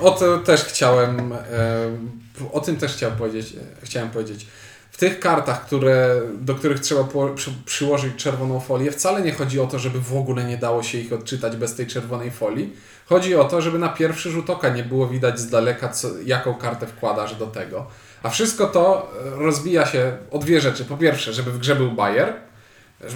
o 0.00 0.10
to 0.10 0.38
też 0.38 0.64
chciałem, 0.64 1.32
e, 1.32 1.38
o 2.52 2.60
tym 2.60 2.76
też 2.76 2.92
chciałem 2.92 3.16
powiedzieć, 3.16 3.52
e, 3.52 3.86
chciałem 3.86 4.10
powiedzieć. 4.10 4.46
W 4.94 4.96
tych 4.96 5.20
kartach, 5.20 5.66
które, 5.66 6.20
do 6.40 6.54
których 6.54 6.80
trzeba 6.80 7.04
przy, 7.34 7.50
przyłożyć 7.64 8.16
czerwoną 8.16 8.60
folię, 8.60 8.92
wcale 8.92 9.22
nie 9.22 9.32
chodzi 9.32 9.60
o 9.60 9.66
to, 9.66 9.78
żeby 9.78 10.00
w 10.00 10.16
ogóle 10.16 10.44
nie 10.44 10.56
dało 10.58 10.82
się 10.82 10.98
ich 10.98 11.12
odczytać 11.12 11.56
bez 11.56 11.74
tej 11.74 11.86
czerwonej 11.86 12.30
folii. 12.30 12.76
Chodzi 13.06 13.36
o 13.36 13.44
to, 13.44 13.62
żeby 13.62 13.78
na 13.78 13.88
pierwszy 13.88 14.30
rzut 14.30 14.50
oka 14.50 14.68
nie 14.68 14.82
było 14.82 15.06
widać 15.06 15.40
z 15.40 15.50
daleka, 15.50 15.88
co, 15.88 16.08
jaką 16.24 16.54
kartę 16.54 16.86
wkładasz 16.86 17.34
do 17.34 17.46
tego. 17.46 17.86
A 18.22 18.30
wszystko 18.30 18.66
to 18.66 19.12
e, 19.26 19.30
rozbija 19.30 19.86
się 19.86 20.16
o 20.30 20.38
dwie 20.38 20.60
rzeczy. 20.60 20.84
Po 20.84 20.96
pierwsze, 20.96 21.32
żeby 21.32 21.52
w 21.52 21.58
grze 21.58 21.76
był 21.76 21.92
Bayer, 21.92 22.32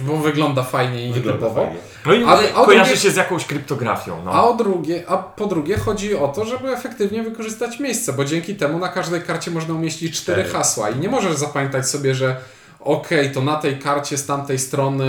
bo 0.01 0.17
wygląda 0.17 0.63
fajnie 0.63 1.09
i 1.09 1.13
Wygląda 1.13 1.47
typowo. 1.47 1.61
fajnie. 1.65 1.79
No 2.05 2.13
i 2.13 2.23
Ale- 2.23 2.47
kojarzy 2.49 2.89
drugie- 2.91 3.01
się 3.03 3.11
z 3.11 3.15
jakąś 3.15 3.45
kryptografią. 3.45 4.21
No. 4.25 4.31
A, 4.31 4.43
o 4.43 4.53
drugie, 4.53 5.03
a 5.07 5.17
po 5.17 5.45
drugie 5.45 5.77
chodzi 5.77 6.15
o 6.15 6.27
to, 6.27 6.45
żeby 6.45 6.69
efektywnie 6.69 7.23
wykorzystać 7.23 7.79
miejsce, 7.79 8.13
bo 8.13 8.25
dzięki 8.25 8.55
temu 8.55 8.79
na 8.79 8.89
każdej 8.89 9.21
karcie 9.21 9.51
można 9.51 9.73
umieścić 9.73 10.21
cztery 10.21 10.43
hasła 10.43 10.89
i 10.89 10.99
nie 10.99 11.09
możesz 11.09 11.35
zapamiętać 11.35 11.89
sobie, 11.89 12.15
że 12.15 12.35
okej, 12.79 13.31
to 13.31 13.41
na 13.41 13.55
tej 13.55 13.79
karcie 13.79 14.17
z 14.17 14.25
tamtej 14.25 14.59
strony 14.59 15.05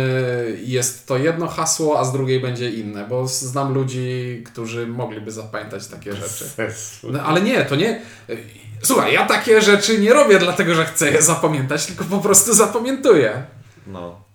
jest 0.64 1.06
to 1.06 1.16
jedno 1.18 1.48
hasło, 1.48 1.98
a 2.00 2.04
z 2.04 2.12
drugiej 2.12 2.40
będzie 2.40 2.70
inne, 2.70 3.04
bo 3.08 3.26
znam 3.28 3.74
ludzi, 3.74 4.42
którzy 4.46 4.86
mogliby 4.86 5.30
zapamiętać 5.30 5.86
takie 5.86 6.12
rzeczy. 6.12 6.44
No, 7.04 7.22
ale 7.22 7.40
nie, 7.40 7.64
to 7.64 7.76
nie... 7.76 8.00
Słuchaj, 8.82 9.12
ja 9.14 9.26
takie 9.26 9.60
rzeczy 9.60 9.98
nie 9.98 10.12
robię 10.12 10.38
dlatego, 10.38 10.74
że 10.74 10.84
chcę 10.84 11.10
je 11.10 11.22
zapamiętać, 11.22 11.86
tylko 11.86 12.04
po 12.04 12.18
prostu 12.18 12.54
zapamiętuję. 12.54 13.42
no. 13.86 14.29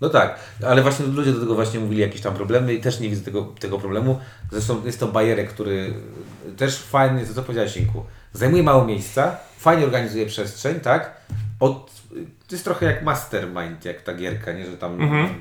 No 0.00 0.08
tak, 0.08 0.38
ale 0.66 0.82
właśnie 0.82 1.06
ludzie 1.06 1.32
do 1.32 1.40
tego 1.40 1.54
właśnie 1.54 1.80
mówili 1.80 2.00
jakieś 2.00 2.20
tam 2.20 2.34
problemy 2.34 2.74
i 2.74 2.80
też 2.80 3.00
nie 3.00 3.08
widzę 3.08 3.24
tego, 3.24 3.42
tego 3.42 3.78
problemu. 3.78 4.20
Zresztą 4.52 4.84
jest 4.84 5.00
to 5.00 5.06
bajerek, 5.06 5.50
który 5.50 5.94
też 6.56 6.78
fajnie, 6.78 7.26
to 7.26 7.34
co 7.34 7.42
powiedziałeś 7.42 7.76
Inku, 7.76 8.04
zajmuje 8.32 8.62
mało 8.62 8.84
miejsca, 8.84 9.36
fajnie 9.58 9.84
organizuje 9.84 10.26
przestrzeń, 10.26 10.80
tak? 10.80 11.20
Od, 11.60 11.90
to 12.48 12.54
jest 12.54 12.64
trochę 12.64 12.86
jak 12.86 13.02
mastermind, 13.02 13.84
jak 13.84 14.02
ta 14.02 14.14
gierka, 14.14 14.52
nie? 14.52 14.66
Że 14.70 14.76
tam 14.76 14.98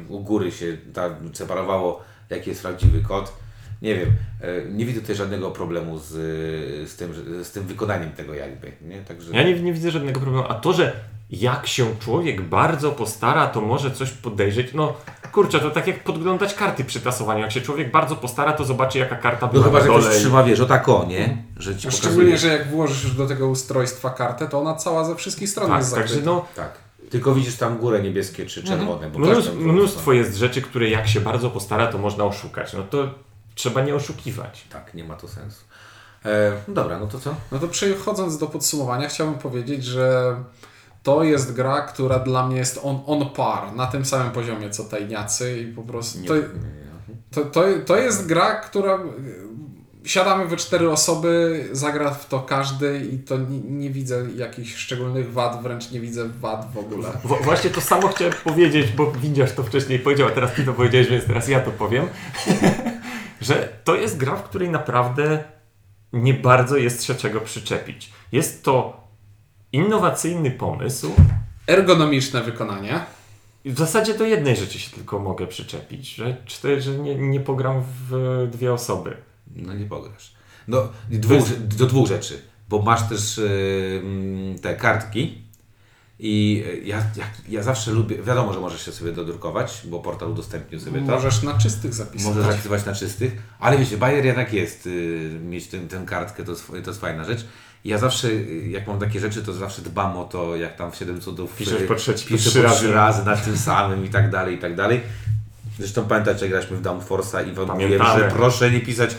u 0.09 0.19
góry 0.19 0.51
się 0.51 0.77
tam 0.93 1.11
separowało, 1.33 2.03
jaki 2.29 2.49
jest 2.49 2.61
prawdziwy 2.61 3.01
kod. 3.01 3.33
Nie 3.81 3.95
wiem, 3.95 4.09
e, 4.41 4.71
nie 4.71 4.85
widzę 4.85 5.01
tutaj 5.01 5.15
żadnego 5.15 5.51
problemu 5.51 5.99
z, 5.99 6.11
z, 6.89 6.95
tym, 6.95 7.13
z 7.43 7.51
tym 7.51 7.63
wykonaniem 7.63 8.11
tego 8.11 8.33
jakby, 8.33 8.71
nie? 8.81 9.01
Także... 9.01 9.31
Ja 9.31 9.43
nie, 9.43 9.59
nie 9.59 9.73
widzę 9.73 9.91
żadnego 9.91 10.19
problemu. 10.19 10.45
A 10.49 10.53
to, 10.53 10.73
że 10.73 10.93
jak 11.29 11.67
się 11.67 11.95
człowiek 11.99 12.41
bardzo 12.41 12.91
postara, 12.91 13.47
to 13.47 13.61
może 13.61 13.91
coś 13.91 14.11
podejrzeć. 14.11 14.73
No 14.73 14.93
kurczę, 15.31 15.59
to 15.59 15.71
tak 15.71 15.87
jak 15.87 16.03
podglądać 16.03 16.53
karty 16.53 16.83
przy 16.83 16.99
tasowaniu. 17.01 17.41
Jak 17.41 17.51
się 17.51 17.61
człowiek 17.61 17.91
bardzo 17.91 18.15
postara, 18.15 18.53
to 18.53 18.65
zobaczy 18.65 18.99
jaka 18.99 19.15
karta 19.15 19.45
No 19.45 19.51
była 19.53 19.65
chyba, 19.65 19.77
na 19.79 19.85
że 19.85 19.91
dole. 19.91 20.03
ktoś 20.03 20.15
trzyma, 20.17 20.43
wiesz, 20.43 20.59
o 20.59 20.65
tak 20.65 20.89
o, 20.89 21.05
nie? 21.09 21.43
Że 21.57 21.75
ci 21.75 21.87
pokazuje. 21.87 21.91
Szczególnie, 22.11 22.37
że 22.37 22.47
jak 22.47 22.67
włożysz 22.71 23.03
już 23.03 23.13
do 23.13 23.27
tego 23.27 23.47
ustrojstwa 23.47 24.09
kartę, 24.09 24.47
to 24.47 24.59
ona 24.59 24.75
cała 24.75 25.05
ze 25.05 25.15
wszystkich 25.15 25.49
stron 25.49 25.67
Tak, 25.69 25.77
jest 25.79 25.93
także 25.95 26.13
zakryta. 26.13 26.31
no, 26.31 26.45
Tak. 26.55 26.71
Tylko 27.09 27.33
widzisz 27.35 27.55
tam 27.57 27.77
górę 27.77 28.01
niebieskie 28.01 28.45
czy 28.45 28.63
czerwone. 28.63 29.09
Bo 29.09 29.19
mnóstwo 29.55 30.13
jest 30.13 30.35
rzeczy, 30.35 30.61
które 30.61 30.89
jak 30.89 31.07
się 31.07 31.21
bardzo 31.21 31.49
postara, 31.49 31.87
to 31.87 31.97
można 31.97 32.23
oszukać. 32.23 32.73
No 32.73 32.83
to 32.83 33.09
trzeba 33.55 33.81
nie 33.81 33.95
oszukiwać. 33.95 34.65
Tak, 34.71 34.93
nie 34.93 35.03
ma 35.03 35.15
to 35.15 35.27
sensu. 35.27 35.63
E, 36.25 36.51
no 36.67 36.73
dobra, 36.73 36.99
no 36.99 37.07
to 37.07 37.19
co? 37.19 37.35
No 37.51 37.59
to 37.59 37.67
przechodząc 37.67 38.37
do 38.37 38.47
podsumowania, 38.47 39.07
chciałbym 39.09 39.39
powiedzieć, 39.39 39.83
że 39.83 40.35
to 41.05 41.23
jest 41.23 41.53
gra, 41.53 41.81
która 41.81 42.19
dla 42.19 42.47
mnie 42.47 42.57
jest 42.57 42.79
on, 42.83 42.99
on 43.05 43.29
par, 43.29 43.75
na 43.75 43.87
tym 43.87 44.05
samym 44.05 44.31
poziomie 44.31 44.69
co 44.69 44.83
tajniacy 44.83 45.59
i 45.59 45.73
po 45.73 45.81
prostu 45.81 46.19
to, 46.25 46.33
to, 47.31 47.41
to, 47.45 47.63
to 47.85 47.97
jest 47.97 48.27
gra, 48.27 48.55
która 48.55 48.95
y, 50.03 50.09
siadamy 50.09 50.45
we 50.45 50.57
cztery 50.57 50.91
osoby, 50.91 51.63
zagra 51.71 52.11
w 52.11 52.27
to 52.29 52.39
każdy 52.39 52.99
i 52.99 53.19
to 53.19 53.37
nie, 53.37 53.59
nie 53.59 53.89
widzę 53.89 54.25
jakichś 54.35 54.75
szczególnych 54.75 55.33
wad, 55.33 55.63
wręcz 55.63 55.91
nie 55.91 55.99
widzę 55.99 56.29
wad 56.29 56.73
w 56.73 56.77
ogóle. 56.77 57.09
W- 57.23 57.43
właśnie 57.43 57.69
to 57.69 57.81
samo 57.81 58.07
chciałem 58.07 58.33
powiedzieć, 58.43 58.91
bo 58.91 59.11
widzisz 59.11 59.51
to 59.51 59.63
wcześniej 59.63 59.99
powiedział, 59.99 60.27
a 60.27 60.31
teraz 60.31 60.53
ty 60.53 60.63
to 60.63 60.73
powiedziałeś, 60.73 61.07
więc 61.07 61.25
teraz 61.25 61.47
ja 61.47 61.59
to 61.59 61.71
powiem. 61.71 62.07
że 63.41 63.69
to 63.83 63.95
jest 63.95 64.17
gra, 64.17 64.35
w 64.35 64.43
której 64.43 64.69
naprawdę 64.69 65.43
nie 66.13 66.33
bardzo 66.33 66.77
jest 66.77 67.03
się 67.03 67.15
czego 67.15 67.41
przyczepić. 67.41 68.11
Jest 68.31 68.63
to 68.63 69.04
innowacyjny 69.75 70.51
pomysł. 70.51 71.11
Ergonomiczne 71.67 72.43
wykonanie. 72.43 72.99
I 73.65 73.71
w 73.71 73.77
zasadzie 73.77 74.17
do 74.17 74.25
jednej 74.25 74.55
rzeczy 74.55 74.79
się 74.79 74.91
tylko 74.91 75.19
mogę 75.19 75.47
przyczepić, 75.47 76.15
że, 76.15 76.37
cztery, 76.45 76.81
że 76.81 76.91
nie, 76.91 77.15
nie 77.15 77.39
pogram 77.39 77.83
w 78.09 78.47
dwie 78.51 78.73
osoby. 78.73 79.17
No 79.55 79.73
nie 79.73 79.85
pograsz. 79.85 80.33
No, 80.67 80.87
dwóch, 81.09 81.43
do 81.67 81.85
dwóch 81.85 82.07
rzeczy. 82.07 82.41
Bo 82.69 82.81
masz 82.81 83.09
też 83.09 83.41
mm, 84.03 84.59
te 84.59 84.75
kartki 84.75 85.45
i 86.19 86.63
e, 86.67 86.77
ja, 86.77 86.97
ja, 86.97 87.25
ja 87.49 87.63
zawsze 87.63 87.91
lubię, 87.91 88.23
wiadomo, 88.23 88.53
że 88.53 88.59
możesz 88.59 88.85
się 88.85 88.91
sobie 88.91 89.11
dodrukować, 89.11 89.81
bo 89.85 89.99
portal 89.99 90.31
udostępnił 90.31 90.79
sobie 90.79 90.99
to. 90.99 91.11
Możesz 91.11 91.43
na 91.43 91.57
czystych 91.57 91.93
zapisać. 91.93 92.27
Możesz 92.27 92.45
zapisywać 92.45 92.85
na 92.85 92.93
czystych, 92.93 93.41
ale 93.59 93.77
wiecie, 93.77 93.97
Bayer 93.97 94.25
jednak 94.25 94.53
jest, 94.53 94.87
y, 94.87 95.39
mieć 95.43 95.67
ten, 95.67 95.87
tę 95.87 96.03
kartkę 96.05 96.43
to, 96.43 96.55
to 96.83 96.89
jest 96.89 97.01
fajna 97.01 97.23
rzecz. 97.23 97.45
Ja 97.85 97.97
zawsze, 97.97 98.27
jak 98.69 98.87
mam 98.87 98.99
takie 98.99 99.19
rzeczy, 99.19 99.43
to 99.43 99.53
zawsze 99.53 99.81
dbam 99.81 100.17
o 100.17 100.23
to, 100.23 100.55
jak 100.55 100.75
tam 100.75 100.91
w 100.91 100.95
7 100.95 101.21
cudów 101.21 101.55
Piszesz 101.55 101.81
y, 101.81 101.87
po 101.87 101.93
trzeci- 101.93 102.27
piszę 102.27 102.49
trzy 102.49 102.61
po 102.61 102.69
trzy 102.69 102.91
razy. 102.91 102.93
razy 102.93 103.25
na 103.25 103.37
tym 103.37 103.57
samym 103.57 104.05
i 104.05 104.09
tak 104.09 104.29
dalej, 104.29 104.55
i 104.55 104.57
tak 104.57 104.75
dalej. 104.75 105.01
Zresztą 105.79 106.05
pamiętacie, 106.05 106.41
jak 106.41 106.49
graliśmy 106.49 106.77
w 106.77 106.81
Downforce'a 106.81 107.47
i 107.47 107.51
wam 107.51 107.67
mówiłem, 107.71 108.01
że 108.17 108.29
proszę 108.35 108.71
nie 108.71 108.79
pisać 108.79 109.15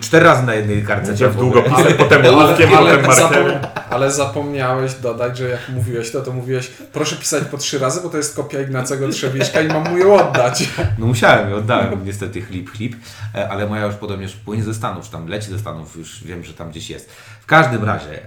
cztery 0.00 0.26
razy 0.26 0.42
na 0.46 0.54
jednej 0.54 0.82
kartce. 0.82 1.12
W 1.12 1.18
czerwonej. 1.18 1.52
długopisem, 1.52 1.96
potem 1.98 2.22
ale, 2.26 2.54
potem 2.54 2.70
markerem. 2.70 3.58
ale 3.90 4.10
zapomniałeś 4.10 4.94
dodać, 4.94 5.38
że 5.38 5.48
jak 5.48 5.68
mówiłeś 5.68 6.10
to, 6.10 6.20
to 6.20 6.32
mówiłeś 6.32 6.70
proszę 6.92 7.16
pisać 7.16 7.44
po 7.44 7.58
trzy 7.58 7.78
razy, 7.78 8.00
bo 8.02 8.08
to 8.08 8.16
jest 8.16 8.36
kopia 8.36 8.60
Ignacego 8.60 9.08
Trzewiczka 9.08 9.60
i 9.60 9.68
mam 9.68 9.90
mu 9.90 9.98
ją 9.98 10.14
oddać. 10.28 10.68
No 10.98 11.06
musiałem, 11.06 11.54
oddałem 11.54 12.04
niestety 12.06 12.42
chlip, 12.42 12.70
chlip, 12.70 12.96
e, 13.34 13.48
ale 13.48 13.66
moja 13.66 13.86
już 13.86 13.94
podobnież 13.94 14.32
płynie 14.32 14.62
ze 14.62 14.74
Stanów, 14.74 15.04
czy 15.04 15.12
tam 15.12 15.28
leci 15.28 15.50
ze 15.50 15.58
Stanów, 15.58 15.96
już 15.96 16.24
wiem, 16.24 16.44
że 16.44 16.54
tam 16.54 16.70
gdzieś 16.70 16.90
jest. 16.90 17.10
W 17.50 17.52
każdym 17.52 17.84
razie, 17.84 18.20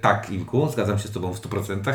tak 0.00 0.30
Ilku, 0.30 0.68
zgadzam 0.70 0.98
się 0.98 1.08
z 1.08 1.10
Tobą 1.10 1.32
w 1.34 1.40
100%. 1.40 1.88
e, 1.90 1.92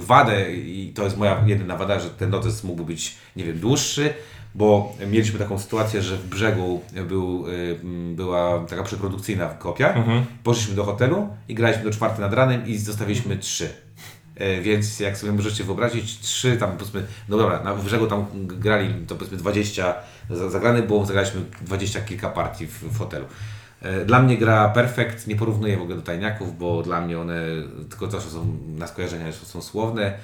Wadę, 0.00 0.52
i 0.52 0.92
to 0.94 1.04
jest 1.04 1.16
moja 1.16 1.42
jedyna 1.46 1.76
wada, 1.76 2.00
że 2.00 2.10
ten 2.10 2.30
notes 2.30 2.64
mógłby 2.64 2.84
być, 2.84 3.16
nie 3.36 3.44
wiem, 3.44 3.58
dłuższy, 3.58 4.14
bo 4.54 4.92
mieliśmy 5.10 5.38
taką 5.38 5.58
sytuację, 5.58 6.02
że 6.02 6.16
w 6.16 6.26
brzegu 6.26 6.80
był, 7.08 7.48
y, 7.48 7.78
była 8.14 8.58
taka 8.68 8.82
przeprodukcyjna 8.82 9.46
kopia. 9.46 9.94
Poszliśmy 10.44 10.74
do 10.74 10.84
hotelu 10.84 11.28
i 11.48 11.54
graliśmy 11.54 11.84
do 11.84 11.90
czwartej 11.90 12.20
nad 12.20 12.32
ranem 12.32 12.66
i 12.66 12.78
zostawiliśmy 12.78 13.36
trzy. 13.38 13.68
E, 14.36 14.60
Więc 14.60 15.00
jak 15.00 15.16
sobie 15.16 15.32
możecie 15.32 15.64
wyobrazić, 15.64 16.18
trzy 16.20 16.56
tam 16.56 16.72
powiedzmy, 16.72 17.02
no 17.28 17.36
dobra, 17.38 17.62
na 17.62 17.74
brzegu 17.74 18.06
tam 18.06 18.26
grali 18.34 18.94
to 19.06 19.14
powiedzmy 19.14 19.38
20 19.38 19.94
za- 20.30 20.50
zagranych 20.50 20.86
było, 20.86 21.06
zagraliśmy 21.06 21.40
20 21.60 22.00
kilka 22.00 22.28
partii 22.28 22.66
w, 22.66 22.82
w 22.84 22.98
hotelu. 22.98 23.26
E, 23.82 24.04
Dla 24.04 24.22
mnie 24.22 24.38
gra 24.38 24.68
perfekt, 24.68 25.26
nie 25.26 25.36
porównuję 25.36 25.76
w 25.76 25.82
ogóle 25.82 25.96
do 25.96 26.02
tajniaków, 26.02 26.58
bo 26.58 26.82
dla 26.82 27.00
mnie 27.00 27.18
one 27.18 27.38
tylko 27.90 28.08
to, 28.08 28.20
że 28.20 28.30
są 28.30 28.46
na 28.78 28.86
skojarzenia 28.86 29.26
że 29.32 29.46
są 29.46 29.62
słowne. 29.62 30.02
E, 30.06 30.14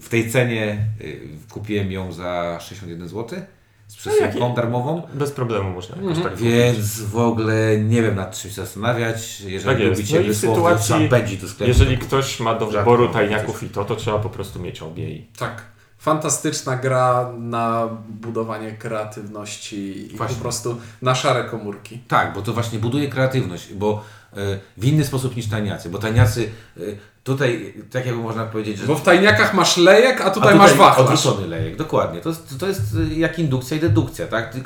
W 0.00 0.08
tej 0.10 0.30
cenie 0.30 0.78
e, 1.00 1.04
kupiłem 1.50 1.92
ją 1.92 2.12
za 2.12 2.58
61 2.60 3.08
zł 3.08 3.40
z 3.88 3.96
przesyłką 3.96 4.24
jakie- 4.26 4.54
darmową. 4.54 5.02
Bez 5.14 5.30
problemu 5.32 5.70
można 5.70 5.96
jakoś 5.96 6.18
tak 6.22 6.32
kupić. 6.32 6.46
Więc 6.48 7.00
w 7.00 7.16
ogóle 7.18 7.78
nie 7.78 8.02
wiem 8.02 8.14
nad 8.14 8.38
czym 8.38 8.50
się 8.50 8.56
zastanawiać. 8.56 9.40
Jeżeli 9.40 9.76
Tak 9.82 9.90
lubicie 9.90 10.20
No 10.28 10.34
sytuacji, 10.34 11.08
do 11.42 11.48
sklepu. 11.48 11.64
Jeżeli 11.68 11.98
to 11.98 12.06
ktoś 12.06 12.40
ma 12.40 12.54
do 12.54 12.66
wyboru 12.66 13.08
tajniaków 13.08 13.62
i 13.62 13.68
to, 13.68 13.84
to 13.84 13.96
trzeba 13.96 14.18
po 14.18 14.30
prostu 14.30 14.60
mieć 14.60 14.82
obie 14.82 15.10
i 15.10 15.26
Tak. 15.38 15.62
Fantastyczna 15.98 16.76
gra 16.76 17.32
na 17.38 17.88
budowanie 18.08 18.72
kreatywności 18.72 20.12
i 20.14 20.16
Właśnie. 20.16 20.36
po 20.36 20.42
prostu 20.42 20.76
na 21.02 21.14
szare 21.14 21.44
komórki. 21.44 21.98
Tak, 22.08 22.34
bo 22.34 22.42
to 22.42 22.52
właśnie 22.52 22.78
buduje 22.78 23.08
kreatywność, 23.08 23.74
bo 23.74 24.04
e, 24.32 24.36
w 24.76 24.84
inny 24.84 25.04
sposób 25.04 25.36
niż 25.36 25.46
tajniacy, 25.48 25.90
bo 25.90 25.98
tajniacy 25.98 26.50
e, 26.76 26.80
tutaj, 27.24 27.74
tak 27.90 28.06
jakby 28.06 28.22
można 28.22 28.44
powiedzieć, 28.44 28.78
że 28.78 28.86
Bo 28.86 28.94
w 28.94 29.02
tajniakach 29.02 29.54
masz 29.54 29.76
lejek, 29.76 30.20
a 30.20 30.30
tutaj, 30.30 30.54
a 30.54 30.56
masz 30.56 30.74
wachlarz. 30.74 30.98
odwrócony 31.10 31.46
lejek, 31.48 31.76
dokładnie. 31.76 32.20
To, 32.20 32.28
jest- 32.28 32.58
to 32.60 32.66
jest 32.66 32.80
e, 33.10 33.14
jak 33.14 33.38
indukcja 33.38 33.76
i 33.76 33.80
dedukcja, 33.80 34.26
tak? 34.26 34.56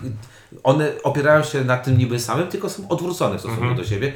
One 0.62 0.92
opierają 1.02 1.42
się 1.44 1.64
na 1.64 1.76
tym 1.76 1.98
niby 1.98 2.20
samym, 2.20 2.48
tylko 2.48 2.70
są 2.70 2.88
odwrócone 2.88 3.36
w 3.36 3.40
stosunku 3.40 3.62
Mhm. 3.64 3.80
do 3.82 3.84
siebie. 3.88 4.12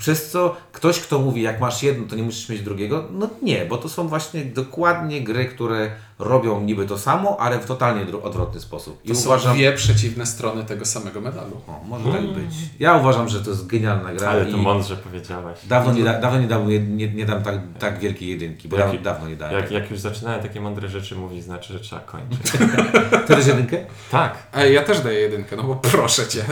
Przez 0.00 0.30
co 0.30 0.56
ktoś, 0.72 1.00
kto 1.00 1.18
mówi, 1.18 1.42
jak 1.42 1.60
masz 1.60 1.82
jedno, 1.82 2.06
to 2.08 2.16
nie 2.16 2.22
musisz 2.22 2.48
mieć 2.48 2.62
drugiego, 2.62 3.04
no 3.10 3.28
nie, 3.42 3.64
bo 3.66 3.76
to 3.78 3.88
są 3.88 4.08
właśnie 4.08 4.44
dokładnie 4.44 5.20
gry, 5.20 5.44
które 5.46 5.90
robią 6.18 6.60
niby 6.60 6.86
to 6.86 6.98
samo, 6.98 7.36
ale 7.40 7.58
w 7.58 7.66
totalnie 7.66 8.06
odwrotny 8.22 8.60
sposób. 8.60 9.00
I 9.04 9.08
To 9.08 9.14
są 9.14 9.26
uważam, 9.26 9.54
dwie 9.56 9.72
przeciwne 9.72 10.26
strony 10.26 10.64
tego 10.64 10.84
samego 10.84 11.20
medalu. 11.20 11.60
o, 11.68 11.80
może 11.88 12.12
tak 12.12 12.22
być. 12.26 12.54
Ja 12.78 12.96
uważam, 12.96 13.28
że 13.28 13.40
to 13.44 13.50
jest 13.50 13.66
genialna 13.66 14.12
gra. 14.14 14.28
Ale 14.28 14.46
to 14.46 14.56
mądrze 14.56 14.96
powiedziałeś. 14.96 15.58
Dawno 15.66 15.92
nie, 15.92 16.04
da, 16.04 16.20
dawno 16.20 16.40
nie, 16.40 16.46
dam, 16.48 16.68
nie, 16.68 16.78
nie, 16.80 17.08
nie 17.08 17.26
dam 17.26 17.42
tak, 17.42 17.54
tak 17.78 17.98
wielkiej 17.98 18.28
jedynki, 18.28 18.68
bo 18.68 18.76
Jaki- 18.76 18.98
dawno, 18.98 19.28
nie 19.28 19.36
dałem. 19.36 19.54
Jak, 19.56 19.70
jak 19.70 19.90
już 19.90 20.00
zaczynałem 20.00 20.42
takie 20.42 20.60
mądre 20.60 20.88
rzeczy 20.88 21.16
mówić, 21.16 21.44
znaczy, 21.44 21.72
że 21.72 21.80
trzeba 21.80 22.02
kończyć. 22.02 22.52
Ty 23.26 23.34
też 23.34 23.46
jedynkę? 23.46 23.84
tak. 24.10 24.38
Ej, 24.54 24.74
ja 24.74 24.82
też 24.82 25.00
daję 25.00 25.20
jedynkę, 25.20 25.56
no 25.56 25.62
bo 25.62 25.76
proszę 25.76 26.28
cię. 26.28 26.44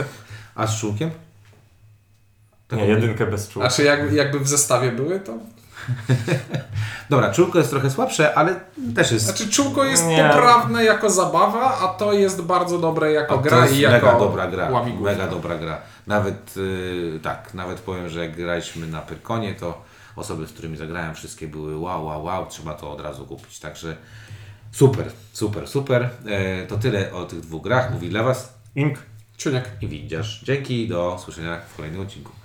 A 0.55 0.67
z 0.67 0.79
Nie, 2.71 2.85
jedynkę 2.85 3.25
bez 3.25 3.49
czuł. 3.49 3.61
Znaczy 3.61 3.83
jak, 3.83 4.13
jakby 4.13 4.39
w 4.39 4.47
zestawie 4.47 4.91
były, 4.91 5.19
to... 5.19 5.33
Dobra, 7.09 7.33
czółko 7.33 7.57
jest 7.57 7.69
trochę 7.69 7.89
słabsze, 7.89 8.37
ale 8.37 8.59
też 8.95 9.11
jest... 9.11 9.25
Znaczy 9.25 9.49
czółko 9.49 9.83
jest 9.85 10.05
Nie. 10.05 10.29
poprawne 10.29 10.83
jako 10.83 11.09
zabawa, 11.09 11.79
a 11.79 11.87
to 11.87 12.13
jest 12.13 12.41
bardzo 12.41 12.79
dobre 12.79 13.11
jako 13.11 13.33
a 13.33 13.37
to 13.37 13.43
gra 13.43 13.63
jest 13.63 13.75
i 13.75 13.79
jako 13.79 14.05
mega 14.05 14.19
dobra 14.19 14.47
gra. 14.47 14.69
łamigłówka. 14.69 15.11
Mega 15.11 15.27
dobra 15.27 15.57
gra. 15.57 15.81
Nawet 16.07 16.55
yy, 16.55 17.19
tak, 17.23 17.53
nawet 17.53 17.79
powiem, 17.79 18.09
że 18.09 18.19
jak 18.19 18.35
graliśmy 18.35 18.87
na 18.87 19.01
Pyrkonie, 19.01 19.55
to 19.55 19.81
osoby, 20.15 20.47
z 20.47 20.51
którymi 20.51 20.77
zagrałem, 20.77 21.15
wszystkie 21.15 21.47
były 21.47 21.77
wow, 21.77 22.05
wow, 22.05 22.23
wow, 22.23 22.45
trzeba 22.45 22.73
to 22.73 22.91
od 22.91 23.01
razu 23.01 23.25
kupić. 23.25 23.59
Także 23.59 23.95
super, 24.71 25.11
super, 25.33 25.67
super. 25.67 26.09
E, 26.25 26.67
to 26.67 26.77
tyle 26.77 27.13
o 27.13 27.25
tych 27.25 27.39
dwóch 27.39 27.63
grach. 27.63 27.93
Mówi 27.93 28.09
dla 28.09 28.23
Was 28.23 28.53
Ink. 28.75 28.97
Ciuniek. 29.37 29.69
i 29.81 29.87
widzisz. 29.87 30.41
Dzięki, 30.43 30.87
do 30.87 31.19
słyszenia 31.23 31.61
w 31.73 31.75
kolejnym 31.75 32.01
odcinku. 32.01 32.38